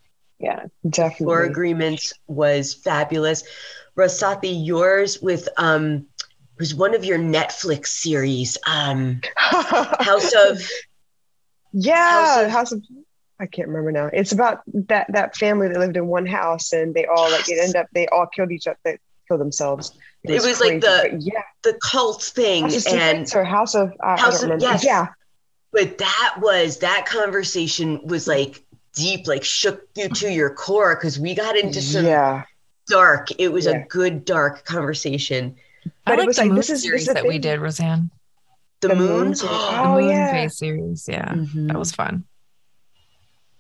yeah 0.44 0.66
definitely 0.90 1.26
four 1.26 1.42
agreements 1.44 2.14
was 2.28 2.74
fabulous 2.74 3.44
Rasahti, 3.96 4.66
yours 4.66 5.22
with 5.22 5.48
um 5.58 6.08
was 6.60 6.74
one 6.74 6.96
of 6.96 7.04
your 7.04 7.18
Netflix 7.18 7.88
series, 7.88 8.58
um, 8.68 9.22
House 9.36 10.34
of 10.34 10.62
yeah, 11.72 12.12
House 12.12 12.46
of, 12.46 12.52
House 12.52 12.72
of 12.72 12.84
I 13.40 13.46
can't 13.48 13.68
remember 13.68 13.92
now. 13.92 14.10
It's 14.14 14.32
about 14.32 14.62
that 14.68 15.08
that 15.10 15.36
family 15.36 15.68
that 15.68 15.80
lived 15.80 15.98
in 15.98 16.08
one 16.08 16.26
house 16.26 16.72
and 16.74 16.94
they 16.94 17.06
all 17.06 17.30
like 17.32 17.50
it 17.50 17.60
ended 17.60 17.76
up 17.76 17.88
they 17.94 18.08
all 18.08 18.28
killed 18.28 18.52
each 18.52 18.68
other, 18.68 18.78
they 18.84 18.98
killed 19.28 19.42
themselves. 19.42 19.92
It 20.24 20.32
was, 20.32 20.46
it 20.46 20.50
was 20.50 20.60
like 20.60 20.82
the 20.82 21.18
yeah 21.20 21.44
the 21.64 21.78
cult 21.84 22.24
thing 22.24 22.64
house 22.64 22.88
and 22.88 23.36
or 23.36 23.44
House 23.44 23.76
of 23.76 23.94
uh, 24.02 24.18
House 24.18 24.44
of 24.44 24.62
yes. 24.62 24.84
yeah. 24.84 25.08
But 25.72 25.98
that 25.98 26.36
was 26.40 26.80
that 26.80 27.06
conversation 27.08 28.06
was 28.06 28.28
like 28.28 28.64
deep, 28.94 29.28
like 29.28 29.44
shook 29.44 29.88
you 29.96 30.10
to 30.10 30.32
your 30.32 30.50
core 30.50 30.96
because 30.96 31.20
we 31.20 31.36
got 31.36 31.58
into 31.58 31.82
some 31.82 32.06
yeah. 32.06 32.44
dark. 32.88 33.30
It 33.38 33.52
was 33.52 33.66
yeah. 33.66 33.72
a 33.72 33.88
good 33.88 34.26
dark 34.26 34.66
conversation. 34.66 35.56
But 36.06 36.20
I 36.20 36.24
it 36.24 36.28
was 36.28 36.38
like 36.38 36.54
this 36.54 36.70
is 36.70 36.84
series 36.84 37.06
this 37.06 37.14
that 37.14 37.28
we 37.28 37.40
did, 37.40 37.60
Roseanne. 37.60 38.10
The, 38.82 38.90
the 38.90 38.96
moon, 38.96 39.28
moon 39.28 39.36
oh, 39.44 39.96
the 39.96 40.02
moon 40.02 40.10
yeah. 40.10 40.32
phase 40.32 40.58
series. 40.58 41.08
Yeah, 41.08 41.34
mm-hmm. 41.34 41.68
that 41.68 41.80
was 41.80 41.92
fun. 41.92 42.26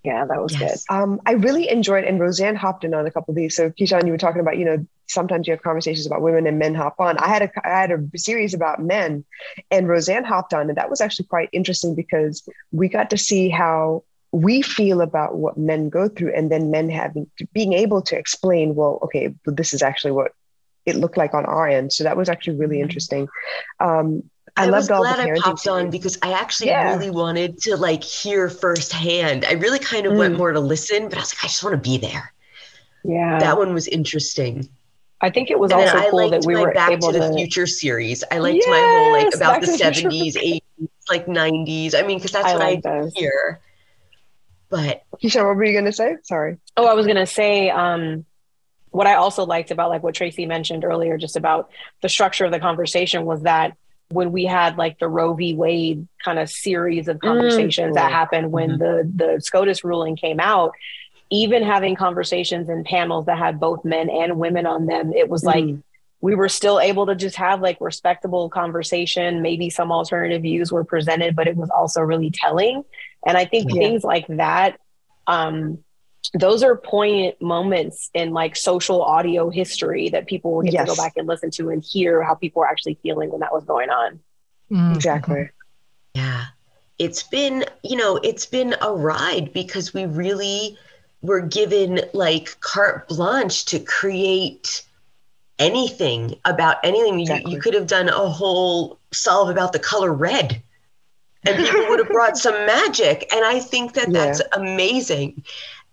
Yeah, 0.03 0.25
that 0.25 0.41
was 0.41 0.59
yes. 0.59 0.85
good. 0.85 0.93
Um, 0.93 1.21
I 1.25 1.31
really 1.31 1.69
enjoyed, 1.69 2.03
and 2.03 2.19
Roseanne 2.19 2.57
hopped 2.57 2.83
in 2.83 2.93
on 2.93 3.05
a 3.07 3.11
couple 3.11 3.31
of 3.31 3.37
these. 3.37 3.55
So, 3.55 3.69
Keyshawn, 3.69 4.05
you 4.05 4.11
were 4.11 4.17
talking 4.17 4.41
about, 4.41 4.57
you 4.57 4.65
know, 4.65 4.85
sometimes 5.07 5.47
you 5.47 5.53
have 5.53 5.61
conversations 5.61 6.05
about 6.05 6.21
women 6.21 6.45
and 6.45 6.59
men 6.59 6.75
hop 6.75 6.99
on. 6.99 7.17
I 7.19 7.29
had 7.29 7.43
a, 7.43 7.49
I 7.65 7.79
had 7.79 7.91
a 7.91 8.17
series 8.17 8.53
about 8.53 8.81
men, 8.81 9.23
and 9.71 9.87
Roseanne 9.87 10.25
hopped 10.25 10.53
on, 10.53 10.67
and 10.67 10.77
that 10.77 10.89
was 10.89 10.99
actually 10.99 11.27
quite 11.27 11.47
interesting 11.53 11.95
because 11.95 12.47
we 12.73 12.89
got 12.89 13.11
to 13.11 13.17
see 13.17 13.47
how 13.47 14.03
we 14.33 14.63
feel 14.63 15.01
about 15.01 15.37
what 15.37 15.57
men 15.57 15.89
go 15.89 16.09
through, 16.09 16.33
and 16.33 16.51
then 16.51 16.71
men 16.71 16.89
having 16.89 17.29
being 17.53 17.73
able 17.73 18.01
to 18.01 18.17
explain, 18.17 18.73
well, 18.73 18.99
okay, 19.03 19.33
this 19.45 19.73
is 19.73 19.83
actually 19.83 20.11
what 20.11 20.31
it 20.85 20.95
looked 20.95 21.17
like 21.17 21.33
on 21.35 21.45
our 21.45 21.67
end. 21.67 21.93
So 21.93 22.03
that 22.03 22.17
was 22.17 22.27
actually 22.27 22.57
really 22.57 22.77
mm-hmm. 22.77 22.83
interesting. 22.83 23.27
Um, 23.79 24.23
I, 24.57 24.63
I 24.63 24.65
loved 24.67 24.91
all 24.91 25.01
glad 25.01 25.19
I 25.19 25.39
popped 25.39 25.67
on 25.67 25.89
because 25.89 26.17
I 26.21 26.33
actually 26.33 26.71
yeah. 26.71 26.93
really 26.93 27.11
wanted 27.11 27.59
to 27.59 27.77
like 27.77 28.03
hear 28.03 28.49
firsthand. 28.49 29.45
I 29.45 29.53
really 29.53 29.79
kind 29.79 30.05
of 30.05 30.13
mm. 30.13 30.17
went 30.17 30.37
more 30.37 30.51
to 30.51 30.59
listen, 30.59 31.09
but 31.09 31.17
I 31.17 31.21
was 31.21 31.33
like, 31.33 31.45
I 31.45 31.47
just 31.47 31.63
want 31.63 31.75
to 31.75 31.89
be 31.89 31.97
there. 31.97 32.33
Yeah, 33.03 33.39
that 33.39 33.57
one 33.57 33.73
was 33.73 33.87
interesting. 33.87 34.67
I 35.21 35.29
think 35.29 35.49
it 35.51 35.59
was 35.59 35.71
and 35.71 35.81
also 35.81 36.09
cool 36.09 36.29
that 36.31 36.43
we 36.45 36.55
were 36.55 36.73
Back 36.73 36.91
able 36.91 37.11
to 37.11 37.19
the 37.19 37.33
Future 37.33 37.67
series. 37.67 38.23
I 38.31 38.39
liked 38.39 38.57
yes, 38.57 38.67
my 38.67 38.79
whole 38.79 39.11
like 39.11 39.35
about 39.35 39.61
the 39.61 39.67
seventies, 39.67 40.35
eighties, 40.37 40.61
like 41.09 41.27
nineties. 41.27 41.95
I 41.95 42.01
mean, 42.01 42.17
because 42.17 42.31
that's 42.31 42.47
I 42.47 42.53
what 42.53 42.59
like 42.61 42.85
I 42.85 43.01
those. 43.01 43.13
hear. 43.13 43.61
But 44.73 45.03
Keisha, 45.21 45.45
what 45.45 45.55
were 45.55 45.63
you 45.63 45.73
going 45.73 45.85
to 45.85 45.93
say? 45.93 46.17
Sorry. 46.23 46.57
Oh, 46.75 46.87
I 46.87 46.93
was 46.93 47.05
going 47.05 47.17
to 47.17 47.27
say. 47.27 47.69
um 47.69 48.25
what 48.93 49.07
I 49.07 49.15
also 49.15 49.43
liked 49.43 49.71
about 49.71 49.89
like 49.89 50.03
what 50.03 50.13
Tracy 50.13 50.45
mentioned 50.45 50.85
earlier, 50.85 51.17
just 51.17 51.35
about 51.35 51.71
the 52.01 52.09
structure 52.09 52.45
of 52.45 52.51
the 52.51 52.59
conversation 52.59 53.25
was 53.25 53.41
that 53.41 53.75
when 54.09 54.31
we 54.31 54.45
had 54.45 54.77
like 54.77 54.99
the 54.99 55.07
Roe 55.07 55.33
v. 55.33 55.55
Wade 55.55 56.07
kind 56.23 56.37
of 56.37 56.47
series 56.49 57.07
of 57.07 57.19
conversations 57.19 57.87
mm-hmm. 57.87 57.93
that 57.95 58.11
happened 58.11 58.51
when 58.51 58.77
mm-hmm. 58.77 59.17
the 59.17 59.33
the 59.35 59.41
SCOTUS 59.41 59.83
ruling 59.83 60.15
came 60.15 60.39
out, 60.39 60.73
even 61.31 61.63
having 61.63 61.95
conversations 61.95 62.69
and 62.69 62.85
panels 62.85 63.25
that 63.25 63.39
had 63.39 63.59
both 63.59 63.83
men 63.83 64.11
and 64.11 64.37
women 64.37 64.67
on 64.67 64.85
them, 64.85 65.11
it 65.13 65.27
was 65.27 65.43
like 65.43 65.65
mm-hmm. 65.65 65.81
we 66.21 66.35
were 66.35 66.49
still 66.49 66.79
able 66.79 67.07
to 67.07 67.15
just 67.15 67.35
have 67.37 67.61
like 67.61 67.77
respectable 67.81 68.47
conversation. 68.47 69.41
Maybe 69.41 69.71
some 69.71 69.91
alternative 69.91 70.43
views 70.43 70.71
were 70.71 70.83
presented, 70.83 71.35
but 71.35 71.47
it 71.47 71.57
was 71.57 71.71
also 71.71 72.01
really 72.01 72.29
telling. 72.29 72.85
And 73.25 73.37
I 73.37 73.45
think 73.45 73.73
yeah. 73.73 73.79
things 73.79 74.03
like 74.03 74.27
that 74.27 74.77
um, 75.27 75.83
those 76.33 76.63
are 76.63 76.75
poignant 76.75 77.41
moments 77.41 78.09
in 78.13 78.31
like 78.31 78.55
social 78.55 79.03
audio 79.03 79.49
history 79.49 80.09
that 80.09 80.27
people 80.27 80.53
will 80.55 80.63
get 80.63 80.73
yes. 80.73 80.89
to 80.89 80.95
go 80.95 80.95
back 80.95 81.13
and 81.17 81.27
listen 81.27 81.51
to 81.51 81.69
and 81.69 81.83
hear 81.83 82.23
how 82.23 82.33
people 82.33 82.61
were 82.61 82.67
actually 82.67 82.97
feeling 83.03 83.29
when 83.29 83.41
that 83.41 83.53
was 83.53 83.63
going 83.65 83.89
on. 83.89 84.19
Mm-hmm. 84.71 84.95
Exactly. 84.95 85.49
Yeah. 86.15 86.45
It's 86.97 87.23
been, 87.23 87.65
you 87.83 87.97
know, 87.97 88.17
it's 88.17 88.45
been 88.45 88.75
a 88.81 88.91
ride 88.93 89.51
because 89.53 89.93
we 89.93 90.05
really 90.05 90.77
were 91.21 91.41
given 91.41 92.01
like 92.13 92.59
carte 92.61 93.07
blanche 93.07 93.65
to 93.65 93.79
create 93.79 94.83
anything 95.59 96.35
about 96.45 96.77
anything. 96.83 97.19
Exactly. 97.19 97.51
You, 97.51 97.57
you 97.57 97.61
could 97.61 97.73
have 97.73 97.87
done 97.87 98.09
a 98.09 98.29
whole 98.29 98.99
solve 99.11 99.49
about 99.49 99.73
the 99.73 99.79
color 99.79 100.13
red 100.13 100.61
and 101.45 101.57
people 101.57 101.85
would 101.89 101.99
have 101.99 102.09
brought 102.09 102.37
some 102.37 102.53
magic. 102.65 103.27
And 103.33 103.43
I 103.45 103.59
think 103.59 103.93
that 103.93 104.11
yeah. 104.11 104.13
that's 104.13 104.41
amazing. 104.53 105.43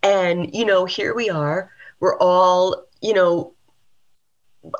And, 0.03 0.55
you 0.55 0.65
know, 0.65 0.85
here 0.85 1.15
we 1.15 1.29
are. 1.31 1.73
We're 2.01 2.17
all, 2.19 2.87
you 3.01 3.13
know, 3.13 3.53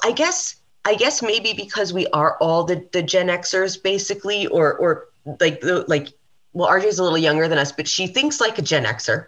I 0.05 0.13
guess, 0.13 0.57
I 0.85 0.95
guess 0.95 1.23
maybe 1.23 1.53
because 1.53 1.93
we 1.93 2.07
are 2.09 2.37
all 2.39 2.65
the, 2.65 2.87
the 2.93 3.03
Gen 3.03 3.29
Xers 3.29 3.83
basically, 3.83 4.47
or, 4.47 4.77
or 4.79 5.09
like, 5.41 5.61
the, 5.61 5.85
like, 5.89 6.09
well, 6.53 6.69
RJ's 6.69 6.99
a 6.99 7.03
little 7.03 7.19
younger 7.19 7.49
than 7.49 7.59
us, 7.59 7.73
but 7.73 7.87
she 7.87 8.07
thinks 8.07 8.41
like 8.41 8.59
a 8.59 8.63
Gen 8.63 8.85
Xer. 8.85 9.27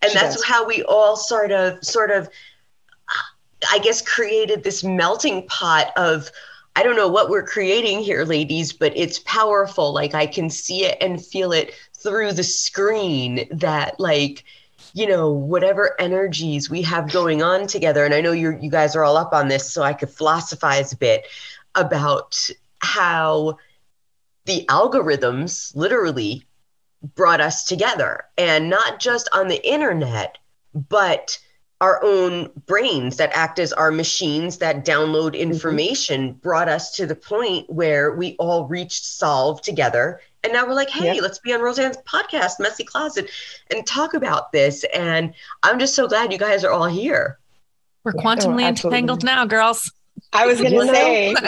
And 0.00 0.12
she 0.12 0.18
that's 0.18 0.36
does. 0.36 0.44
how 0.44 0.66
we 0.66 0.82
all 0.84 1.16
sort 1.16 1.50
of, 1.50 1.84
sort 1.84 2.10
of, 2.10 2.28
I 3.70 3.78
guess, 3.78 4.02
created 4.02 4.62
this 4.62 4.84
melting 4.84 5.46
pot 5.48 5.92
of, 5.96 6.30
I 6.74 6.82
don't 6.82 6.96
know 6.96 7.08
what 7.08 7.28
we're 7.28 7.46
creating 7.46 8.00
here, 8.00 8.24
ladies, 8.24 8.72
but 8.72 8.92
it's 8.96 9.18
powerful. 9.20 9.92
Like 9.92 10.14
I 10.14 10.26
can 10.26 10.48
see 10.48 10.84
it 10.84 10.96
and 11.00 11.24
feel 11.24 11.52
it 11.52 11.74
through 11.94 12.32
the 12.32 12.44
screen 12.44 13.46
that, 13.50 14.00
like, 14.00 14.44
you 14.94 15.06
know 15.06 15.30
whatever 15.30 15.98
energies 16.00 16.68
we 16.68 16.82
have 16.82 17.12
going 17.12 17.42
on 17.42 17.66
together 17.66 18.04
and 18.04 18.14
i 18.14 18.20
know 18.20 18.32
you 18.32 18.58
you 18.60 18.70
guys 18.70 18.94
are 18.96 19.04
all 19.04 19.16
up 19.16 19.32
on 19.32 19.48
this 19.48 19.72
so 19.72 19.82
i 19.82 19.92
could 19.92 20.10
philosophize 20.10 20.92
a 20.92 20.96
bit 20.96 21.24
about 21.74 22.48
how 22.80 23.56
the 24.44 24.64
algorithms 24.68 25.74
literally 25.76 26.44
brought 27.14 27.40
us 27.40 27.64
together 27.64 28.24
and 28.36 28.68
not 28.68 29.00
just 29.00 29.28
on 29.32 29.48
the 29.48 29.66
internet 29.66 30.38
but 30.74 31.38
our 31.82 32.02
own 32.02 32.50
brains 32.64 33.18
that 33.18 33.30
act 33.34 33.58
as 33.58 33.72
our 33.74 33.90
machines 33.90 34.58
that 34.58 34.86
download 34.86 35.32
mm-hmm. 35.32 35.50
information 35.50 36.30
mm-hmm. 36.30 36.38
brought 36.38 36.68
us 36.68 36.96
to 36.96 37.04
the 37.06 37.14
point 37.14 37.68
where 37.68 38.12
we 38.12 38.36
all 38.38 38.66
reached 38.66 39.04
solve 39.04 39.60
together 39.60 40.18
and 40.44 40.52
now 40.52 40.66
we're 40.66 40.74
like, 40.74 40.90
hey, 40.90 41.20
let's 41.20 41.38
be 41.38 41.52
on 41.52 41.60
Roseanne's 41.60 41.98
podcast, 41.98 42.58
Messy 42.58 42.82
Closet, 42.82 43.30
and 43.70 43.86
talk 43.86 44.14
about 44.14 44.50
this. 44.50 44.84
And 44.92 45.34
I'm 45.62 45.78
just 45.78 45.94
so 45.94 46.08
glad 46.08 46.32
you 46.32 46.38
guys 46.38 46.64
are 46.64 46.72
all 46.72 46.86
here. 46.86 47.38
We're 48.02 48.12
quantumly 48.12 48.64
oh, 48.64 48.68
entangled 48.68 49.22
now, 49.22 49.44
girls. 49.44 49.92
I 50.32 50.46
was 50.46 50.60
going 50.60 50.72
to 50.72 50.92
say. 50.92 51.34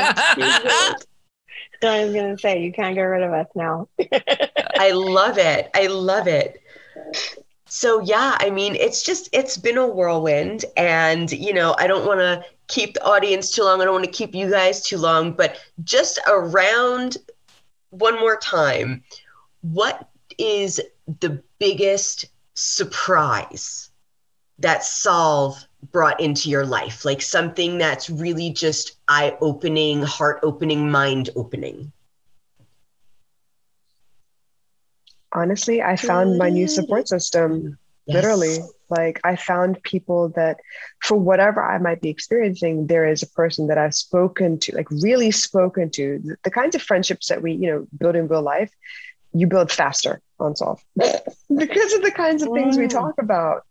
I 1.83 2.05
was 2.05 2.15
going 2.15 2.37
to 2.37 2.39
say, 2.39 2.63
you 2.63 2.73
can't 2.73 2.95
get 2.95 3.03
rid 3.03 3.25
of 3.25 3.33
us 3.33 3.49
now. 3.57 3.89
I 4.79 4.93
love 4.93 5.39
it. 5.39 5.71
I 5.75 5.89
love 5.89 6.29
it. 6.29 6.63
So, 7.75 8.01
yeah, 8.03 8.37
I 8.39 8.51
mean, 8.51 8.77
it's 8.77 9.03
just, 9.03 9.29
it's 9.33 9.57
been 9.57 9.79
a 9.79 9.85
whirlwind. 9.85 10.65
And, 10.77 11.33
you 11.33 11.53
know, 11.53 11.75
I 11.77 11.89
don't 11.89 12.07
want 12.07 12.21
to 12.21 12.45
keep 12.69 12.95
the 12.95 13.03
audience 13.05 13.51
too 13.51 13.65
long. 13.65 13.83
I 13.83 13.85
don't 13.85 13.95
want 13.95 14.05
to 14.05 14.11
keep 14.13 14.33
you 14.33 14.49
guys 14.49 14.81
too 14.81 14.97
long, 14.97 15.33
but 15.33 15.59
just 15.83 16.21
around 16.29 17.17
one 17.91 18.15
more 18.21 18.37
time, 18.37 19.03
what 19.63 20.09
is 20.39 20.81
the 21.19 21.43
biggest 21.59 22.27
surprise 22.55 23.91
that 24.61 24.83
Solvv 24.83 25.67
brought 25.91 26.21
into 26.21 26.51
your 26.51 26.65
life? 26.65 27.05
Like 27.05 27.23
something 27.23 27.79
that's 27.79 28.09
really 28.09 28.51
just 28.51 28.99
eye 29.09 29.37
opening, 29.41 30.01
heart 30.01 30.39
opening, 30.45 30.93
mind 30.93 31.31
opening? 31.35 31.91
Honestly, 35.35 35.83
I 35.83 35.97
found 35.97 36.39
my 36.39 36.49
new 36.49 36.69
support 36.69 37.09
system. 37.09 37.79
Yes. 38.07 38.17
Literally, 38.17 38.59
like 38.91 39.19
I 39.25 39.35
found 39.35 39.83
people 39.83 40.29
that, 40.37 40.59
for 41.03 41.17
whatever 41.17 41.65
I 41.65 41.79
might 41.79 42.03
be 42.03 42.11
experiencing, 42.11 42.87
there 42.87 43.09
is 43.09 43.23
a 43.23 43.27
person 43.29 43.67
that 43.69 43.79
I've 43.79 43.95
spoken 43.95 44.59
to, 44.61 44.77
like 44.77 44.91
really 44.91 45.31
spoken 45.31 45.91
to. 45.91 46.21
The, 46.23 46.37
the 46.45 46.51
kinds 46.51 46.75
of 46.75 46.83
friendships 46.83 47.29
that 47.29 47.43
we, 47.43 47.53
you 47.53 47.67
know, 47.71 47.87
build 47.99 48.15
in 48.15 48.29
real 48.29 48.43
life, 48.43 48.71
you 49.33 49.47
build 49.47 49.73
faster 49.73 50.21
on 50.39 50.55
Solvv 50.55 50.81
because 51.57 51.93
of 51.95 52.03
the 52.03 52.13
kinds 52.15 52.43
of 52.43 52.53
things 52.53 52.77
we 52.77 52.89
talk 52.89 53.15
about. 53.19 53.65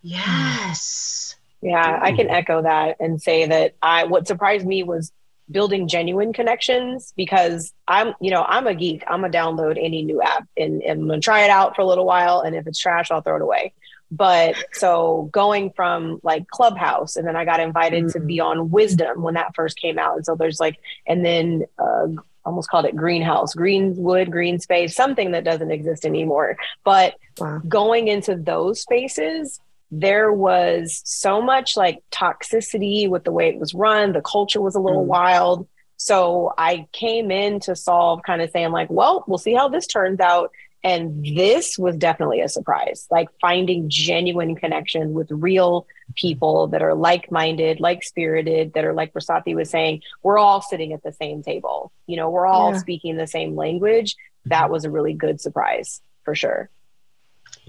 Yes. 0.00 1.36
Yeah, 1.60 1.98
I 2.00 2.12
can 2.12 2.30
echo 2.30 2.62
that 2.62 2.96
and 3.00 3.20
say 3.20 3.46
that 3.46 3.74
I 3.82 4.04
what 4.04 4.26
surprised 4.26 4.66
me 4.66 4.82
was 4.82 5.12
building 5.50 5.88
genuine 5.88 6.32
connections 6.32 7.12
because 7.16 7.72
I'm, 7.88 8.14
you 8.20 8.30
know, 8.30 8.44
I'm 8.46 8.66
a 8.66 8.74
geek. 8.74 9.02
I'm 9.06 9.22
gonna 9.22 9.32
download 9.32 9.78
any 9.82 10.02
new 10.02 10.22
app 10.22 10.48
and, 10.56 10.82
and 10.82 11.02
I'm 11.02 11.08
gonna 11.08 11.20
try 11.20 11.44
it 11.44 11.50
out 11.50 11.74
for 11.74 11.82
a 11.82 11.86
little 11.86 12.06
while. 12.06 12.40
And 12.40 12.54
if 12.54 12.66
it's 12.66 12.78
trash, 12.78 13.10
I'll 13.10 13.22
throw 13.22 13.36
it 13.36 13.42
away. 13.42 13.72
But 14.10 14.56
so 14.72 15.28
going 15.32 15.70
from 15.70 16.20
like 16.22 16.48
Clubhouse, 16.48 17.16
and 17.16 17.26
then 17.26 17.36
I 17.36 17.44
got 17.44 17.60
invited 17.60 18.04
mm-hmm. 18.04 18.18
to 18.18 18.26
be 18.26 18.40
on 18.40 18.70
Wisdom 18.70 19.22
when 19.22 19.34
that 19.34 19.54
first 19.54 19.78
came 19.78 19.98
out. 19.98 20.16
And 20.16 20.26
so 20.26 20.34
there's 20.34 20.58
like, 20.58 20.78
and 21.06 21.24
then 21.24 21.64
uh, 21.78 22.08
almost 22.44 22.70
called 22.70 22.86
it 22.86 22.96
Greenhouse, 22.96 23.54
Greenwood, 23.54 24.30
Green 24.30 24.58
Space, 24.58 24.96
something 24.96 25.30
that 25.32 25.44
doesn't 25.44 25.70
exist 25.70 26.04
anymore. 26.04 26.56
But 26.84 27.14
wow. 27.38 27.60
going 27.68 28.08
into 28.08 28.34
those 28.34 28.80
spaces, 28.80 29.60
there 29.90 30.32
was 30.32 31.02
so 31.04 31.42
much 31.42 31.76
like 31.76 31.98
toxicity 32.10 33.08
with 33.08 33.24
the 33.24 33.32
way 33.32 33.48
it 33.48 33.58
was 33.58 33.74
run. 33.74 34.12
The 34.12 34.22
culture 34.22 34.60
was 34.60 34.74
a 34.74 34.80
little 34.80 35.04
mm. 35.04 35.08
wild. 35.08 35.68
So 35.96 36.52
I 36.56 36.86
came 36.92 37.30
in 37.30 37.60
to 37.60 37.76
solve 37.76 38.22
kind 38.24 38.40
of 38.40 38.50
saying, 38.50 38.70
like, 38.70 38.88
well, 38.88 39.24
we'll 39.26 39.38
see 39.38 39.54
how 39.54 39.68
this 39.68 39.86
turns 39.86 40.20
out. 40.20 40.50
And 40.82 41.22
this 41.36 41.78
was 41.78 41.96
definitely 41.98 42.40
a 42.40 42.48
surprise, 42.48 43.06
like 43.10 43.28
finding 43.38 43.90
genuine 43.90 44.56
connection 44.56 45.12
with 45.12 45.30
real 45.30 45.86
people 46.14 46.68
that 46.68 46.80
are 46.80 46.94
like 46.94 47.30
minded, 47.30 47.80
like 47.80 48.02
spirited, 48.02 48.72
that 48.72 48.86
are 48.86 48.94
like 48.94 49.12
Rasahti 49.12 49.54
was 49.54 49.68
saying, 49.68 50.00
we're 50.22 50.38
all 50.38 50.62
sitting 50.62 50.94
at 50.94 51.02
the 51.02 51.12
same 51.12 51.42
table. 51.42 51.92
You 52.06 52.16
know, 52.16 52.30
we're 52.30 52.46
all 52.46 52.72
yeah. 52.72 52.78
speaking 52.78 53.18
the 53.18 53.26
same 53.26 53.56
language. 53.56 54.16
That 54.46 54.70
was 54.70 54.86
a 54.86 54.90
really 54.90 55.12
good 55.12 55.38
surprise 55.38 56.00
for 56.24 56.34
sure. 56.34 56.70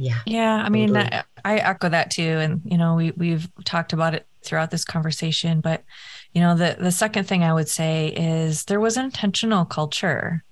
Yeah. 0.01 0.19
Yeah. 0.25 0.55
I 0.55 0.69
mean, 0.69 0.97
I, 0.97 1.23
I 1.45 1.57
echo 1.57 1.87
that 1.87 2.09
too. 2.09 2.23
And, 2.23 2.61
you 2.65 2.77
know, 2.77 2.95
we, 2.95 3.11
we've 3.11 3.47
talked 3.65 3.93
about 3.93 4.15
it 4.15 4.25
throughout 4.43 4.71
this 4.71 4.83
conversation, 4.83 5.61
but, 5.61 5.83
you 6.33 6.41
know, 6.41 6.55
the, 6.55 6.75
the 6.79 6.91
second 6.91 7.25
thing 7.25 7.43
I 7.43 7.53
would 7.53 7.69
say 7.69 8.07
is 8.07 8.65
there 8.65 8.79
was 8.79 8.97
an 8.97 9.05
intentional 9.05 9.63
culture 9.63 10.43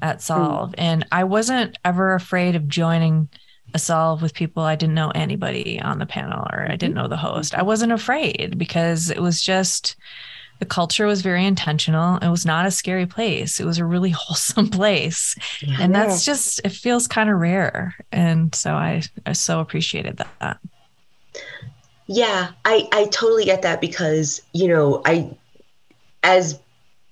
at 0.00 0.20
Solvv. 0.20 0.70
Mm. 0.70 0.74
And 0.78 1.06
I 1.12 1.24
wasn't 1.24 1.76
ever 1.84 2.14
afraid 2.14 2.56
of 2.56 2.68
joining 2.68 3.28
a 3.74 3.78
Solvv 3.78 4.22
with 4.22 4.32
people 4.32 4.62
I 4.62 4.76
didn't 4.76 4.94
know 4.94 5.10
anybody 5.14 5.78
on 5.78 5.98
the 5.98 6.06
panel 6.06 6.46
or 6.50 6.62
I 6.62 6.76
didn't 6.76 6.94
mm-hmm. 6.94 7.02
know 7.02 7.08
the 7.08 7.18
host. 7.18 7.54
I 7.54 7.62
wasn't 7.62 7.92
afraid 7.92 8.56
because 8.56 9.10
it 9.10 9.20
was 9.20 9.42
just 9.42 9.96
the 10.58 10.66
culture 10.66 11.06
was 11.06 11.22
very 11.22 11.44
intentional. 11.44 12.16
It 12.18 12.28
was 12.28 12.46
not 12.46 12.66
a 12.66 12.70
scary 12.70 13.06
place. 13.06 13.60
It 13.60 13.64
was 13.64 13.78
a 13.78 13.84
really 13.84 14.10
wholesome 14.16 14.68
place. 14.68 15.36
Yeah. 15.60 15.76
And 15.80 15.94
that's 15.94 16.24
just 16.24 16.60
it 16.64 16.70
feels 16.70 17.06
kind 17.06 17.30
of 17.30 17.38
rare. 17.38 17.94
And 18.12 18.54
so 18.54 18.72
I, 18.74 19.02
I 19.24 19.32
so 19.32 19.60
appreciated 19.60 20.18
that. 20.40 20.58
Yeah, 22.06 22.50
I, 22.64 22.88
I 22.92 23.06
totally 23.06 23.44
get 23.44 23.62
that 23.62 23.80
because, 23.80 24.40
you 24.52 24.68
know, 24.68 25.02
I 25.04 25.36
as 26.22 26.58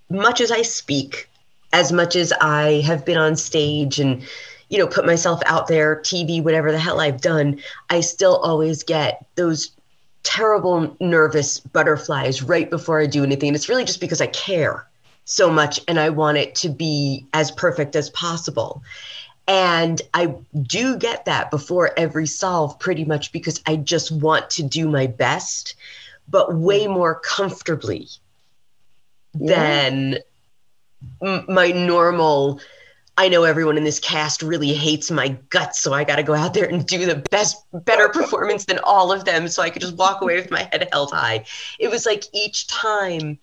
much 0.09 0.41
as 0.41 0.51
I 0.51 0.63
speak 0.63 1.29
as 1.75 1.91
much 1.91 2.15
as 2.15 2.33
I 2.41 2.83
have 2.87 3.05
been 3.05 3.19
on 3.19 3.35
stage 3.35 3.99
and, 3.99 4.23
you 4.69 4.79
know, 4.79 4.87
put 4.87 5.05
myself 5.05 5.43
out 5.45 5.67
there, 5.67 5.97
TV, 5.97 6.43
whatever 6.43 6.71
the 6.71 6.79
hell 6.79 7.01
I've 7.01 7.21
done, 7.21 7.61
I 7.91 8.01
still 8.01 8.37
always 8.37 8.85
get 8.85 9.27
those 9.35 9.73
terrible 10.25 10.97
nervous 11.01 11.61
butterflies 11.61 12.43
right 12.43 12.69
before 12.69 13.01
I 13.01 13.07
do 13.07 13.23
anything. 13.23 13.51
And 13.51 13.57
it's 13.57 13.69
really 13.69 13.85
just 13.85 14.01
because 14.01 14.21
I 14.21 14.27
care 14.27 14.89
so 15.25 15.51
much 15.51 15.81
and 15.87 16.01
I 16.01 16.11
want 16.11 16.39
it 16.39 16.55
to 16.57 16.69
be 16.69 17.27
as 17.33 17.51
perfect 17.53 17.95
as 17.95 18.11
possible. 18.11 18.83
And 19.47 20.01
I 20.15 20.35
do 20.63 20.97
get 20.97 21.27
that 21.27 21.51
before 21.51 21.93
every 21.97 22.25
Solvv 22.25 22.81
pretty 22.81 23.05
much 23.05 23.31
because 23.31 23.63
I 23.67 23.77
just 23.77 24.11
want 24.11 24.51
to 24.51 24.63
do 24.63 24.89
my 24.89 25.07
best, 25.07 25.75
but 26.29 26.55
way 26.55 26.87
mm. 26.87 26.95
more 26.95 27.21
comfortably 27.21 28.09
yeah. 29.39 29.55
than 29.55 30.19
my 31.49 31.71
normal 31.71 32.61
I 33.17 33.29
know 33.29 33.45
everyone 33.45 33.77
in 33.77 33.85
this 33.85 34.01
cast 34.01 34.43
really 34.43 34.75
hates 34.75 35.11
my 35.11 35.29
guts, 35.51 35.79
so 35.79 35.93
I 35.93 36.03
got 36.03 36.17
to 36.17 36.25
go 36.25 36.35
out 36.35 36.53
there 36.53 36.67
and 36.67 36.85
do 36.85 37.07
the 37.07 37.17
best, 37.31 37.65
better 37.73 38.09
performance 38.09 38.65
than 38.65 38.81
all 38.83 39.13
of 39.13 39.25
them, 39.25 39.47
so 39.47 39.63
I 39.63 39.71
could 39.71 39.83
just 39.83 39.97
walk 39.97 40.21
away 40.21 40.37
with 40.37 40.51
my 40.51 40.69
head 40.73 40.89
held 40.91 41.13
high. 41.13 41.45
It 41.79 41.91
was 41.91 42.07
like 42.07 42.25
each 42.33 42.67
time 42.67 43.39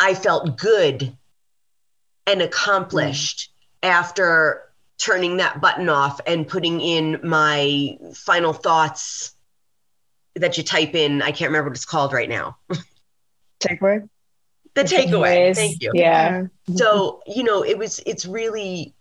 I 0.00 0.14
felt 0.14 0.56
good 0.56 1.14
and 2.26 2.40
accomplished 2.40 3.50
mm. 3.82 3.88
after 3.88 4.62
turning 4.96 5.36
that 5.38 5.60
button 5.60 5.90
off 5.90 6.20
and 6.26 6.48
putting 6.48 6.80
in 6.80 7.20
my 7.22 7.98
final 8.14 8.54
thoughts 8.54 9.34
that 10.36 10.56
you 10.56 10.64
type 10.64 10.94
in. 10.94 11.20
I 11.20 11.32
can't 11.32 11.50
remember 11.50 11.68
what 11.68 11.76
it's 11.76 11.84
called 11.84 12.14
right 12.14 12.28
now. 12.28 12.56
Takeaway 13.60 14.08
the 14.74 14.82
takeaway. 14.82 15.54
Thank 15.54 15.82
you. 15.82 15.92
Yeah. 15.94 16.46
So, 16.74 17.22
you 17.26 17.42
know, 17.44 17.64
it 17.64 17.78
was, 17.78 18.00
it's 18.06 18.26
really 18.26 18.94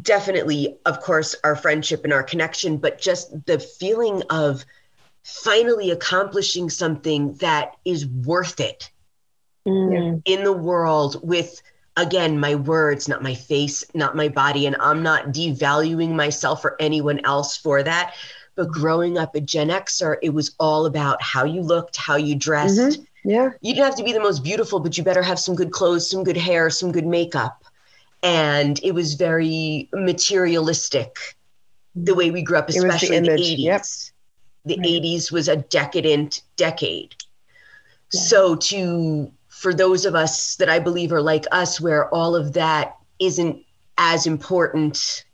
definitely, 0.00 0.78
of 0.86 1.00
course, 1.00 1.34
our 1.44 1.56
friendship 1.56 2.04
and 2.04 2.12
our 2.12 2.22
connection, 2.22 2.76
but 2.78 3.00
just 3.00 3.46
the 3.46 3.58
feeling 3.58 4.22
of 4.30 4.64
finally 5.22 5.90
accomplishing 5.90 6.68
something 6.68 7.34
that 7.34 7.76
is 7.84 8.06
worth 8.06 8.58
it 8.58 8.90
mm. 9.66 10.20
in 10.24 10.44
the 10.44 10.52
world 10.52 11.20
with, 11.22 11.62
again, 11.96 12.40
my 12.40 12.54
words, 12.54 13.06
not 13.06 13.22
my 13.22 13.34
face, 13.34 13.84
not 13.94 14.16
my 14.16 14.28
body. 14.28 14.66
And 14.66 14.76
I'm 14.80 15.02
not 15.02 15.26
devaluing 15.26 16.14
myself 16.14 16.64
or 16.64 16.76
anyone 16.80 17.20
else 17.24 17.56
for 17.56 17.82
that. 17.82 18.14
But 18.54 18.68
growing 18.68 19.16
up 19.16 19.34
a 19.34 19.40
Gen 19.40 19.68
Xer, 19.68 20.16
it 20.22 20.30
was 20.30 20.54
all 20.58 20.86
about 20.86 21.22
how 21.22 21.44
you 21.44 21.62
looked, 21.62 21.96
how 21.96 22.16
you 22.16 22.34
dressed. 22.34 22.78
Mm-hmm 22.78 23.02
yeah. 23.24 23.50
You 23.60 23.74
didn't 23.74 23.86
have 23.86 23.96
to 23.96 24.04
be 24.04 24.12
the 24.12 24.20
most 24.20 24.42
beautiful, 24.42 24.80
but 24.80 24.96
you 24.98 25.04
better 25.04 25.22
have 25.22 25.38
some 25.38 25.54
good 25.54 25.70
clothes, 25.70 26.10
some 26.10 26.24
good 26.24 26.36
hair, 26.36 26.70
some 26.70 26.92
good 26.92 27.06
makeup. 27.06 27.64
And 28.22 28.80
it 28.82 28.92
was 28.92 29.14
very 29.14 29.88
materialistic 29.92 31.16
the 31.94 32.14
way 32.14 32.30
we 32.30 32.42
grew 32.42 32.58
up, 32.58 32.68
especially 32.68 33.18
the, 33.20 33.26
the, 33.26 33.32
80s. 33.32 33.58
Yep. 33.58 33.82
The 34.64 34.76
right. 34.76 35.02
80s 35.02 35.32
was 35.32 35.48
a 35.48 35.56
decadent 35.56 36.42
decade. 36.56 37.14
Yeah. 38.12 38.20
So 38.20 38.56
to 38.56 39.32
for 39.48 39.74
those 39.74 40.04
of 40.04 40.14
us 40.14 40.56
that 40.56 40.68
I 40.68 40.78
believe 40.78 41.12
are 41.12 41.22
like 41.22 41.44
us, 41.52 41.80
where 41.80 42.08
all 42.12 42.34
of 42.34 42.54
that 42.54 42.96
isn't 43.20 43.64
as 43.98 44.26
important 44.26 45.24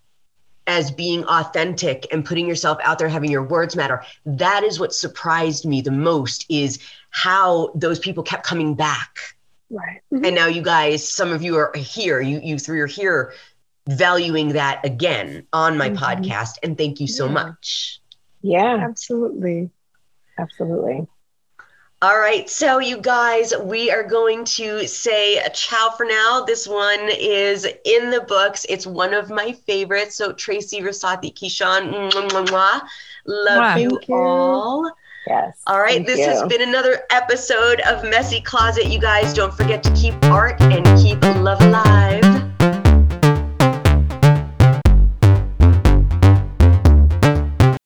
as 0.68 0.90
being 0.90 1.24
authentic 1.24 2.06
and 2.12 2.24
putting 2.24 2.46
yourself 2.46 2.78
out 2.84 2.98
there 2.98 3.08
having 3.08 3.30
your 3.30 3.42
words 3.42 3.74
matter. 3.74 4.04
That 4.24 4.62
is 4.62 4.78
what 4.78 4.94
surprised 4.94 5.64
me 5.64 5.80
the 5.80 5.90
most 5.90 6.46
is 6.48 6.78
how 7.10 7.72
those 7.74 7.98
people 7.98 8.22
kept 8.22 8.46
coming 8.46 8.74
back. 8.74 9.18
Right. 9.70 10.00
Mm-hmm. 10.10 10.24
and 10.24 10.34
now 10.34 10.46
you 10.46 10.62
guys 10.62 11.06
some 11.06 11.30
of 11.30 11.42
you 11.42 11.56
are 11.56 11.72
here. 11.76 12.20
You 12.20 12.40
you 12.42 12.58
three 12.58 12.80
are 12.80 12.86
here 12.86 13.34
valuing 13.86 14.50
that 14.50 14.82
again 14.84 15.46
on 15.52 15.76
my 15.76 15.90
mm-hmm. 15.90 16.02
podcast 16.02 16.56
and 16.62 16.78
thank 16.78 17.00
you 17.00 17.06
so 17.06 17.26
yeah. 17.26 17.32
much. 17.32 18.00
Yeah. 18.40 18.76
Absolutely. 18.80 19.70
Absolutely 20.38 21.06
all 22.00 22.18
right, 22.18 22.48
so 22.48 22.78
you 22.78 22.98
guys, 22.98 23.52
we 23.64 23.90
are 23.90 24.04
going 24.04 24.44
to 24.44 24.86
say 24.86 25.38
a 25.38 25.50
ciao 25.50 25.90
for 25.96 26.06
now. 26.06 26.44
This 26.46 26.68
one 26.68 27.08
is 27.10 27.66
in 27.84 28.10
the 28.10 28.20
books. 28.20 28.64
It's 28.68 28.86
one 28.86 29.12
of 29.12 29.30
my 29.30 29.52
favorites. 29.66 30.14
So 30.14 30.32
Tracy 30.32 30.80
Rasahti 30.80 31.34
Keisean, 31.34 31.92
mwah, 31.92 32.28
mwah, 32.28 32.46
mwah. 32.46 32.80
love 33.26 33.58
wow. 33.58 33.76
you, 33.76 34.00
you, 34.06 34.14
all. 34.14 34.92
Yes. 35.26 35.60
All 35.66 35.80
right, 35.80 36.06
this 36.06 36.20
you. 36.20 36.24
has 36.24 36.44
been 36.44 36.62
another 36.62 37.00
episode 37.10 37.80
of 37.80 38.04
Messy 38.04 38.40
Closet. 38.42 38.86
You 38.86 39.00
guys 39.00 39.34
don't 39.34 39.52
forget 39.52 39.82
to 39.82 39.92
keep 39.94 40.14
art 40.26 40.60
and 40.60 40.84
keep 41.02 41.20
love 41.42 41.60
alive. 41.60 42.37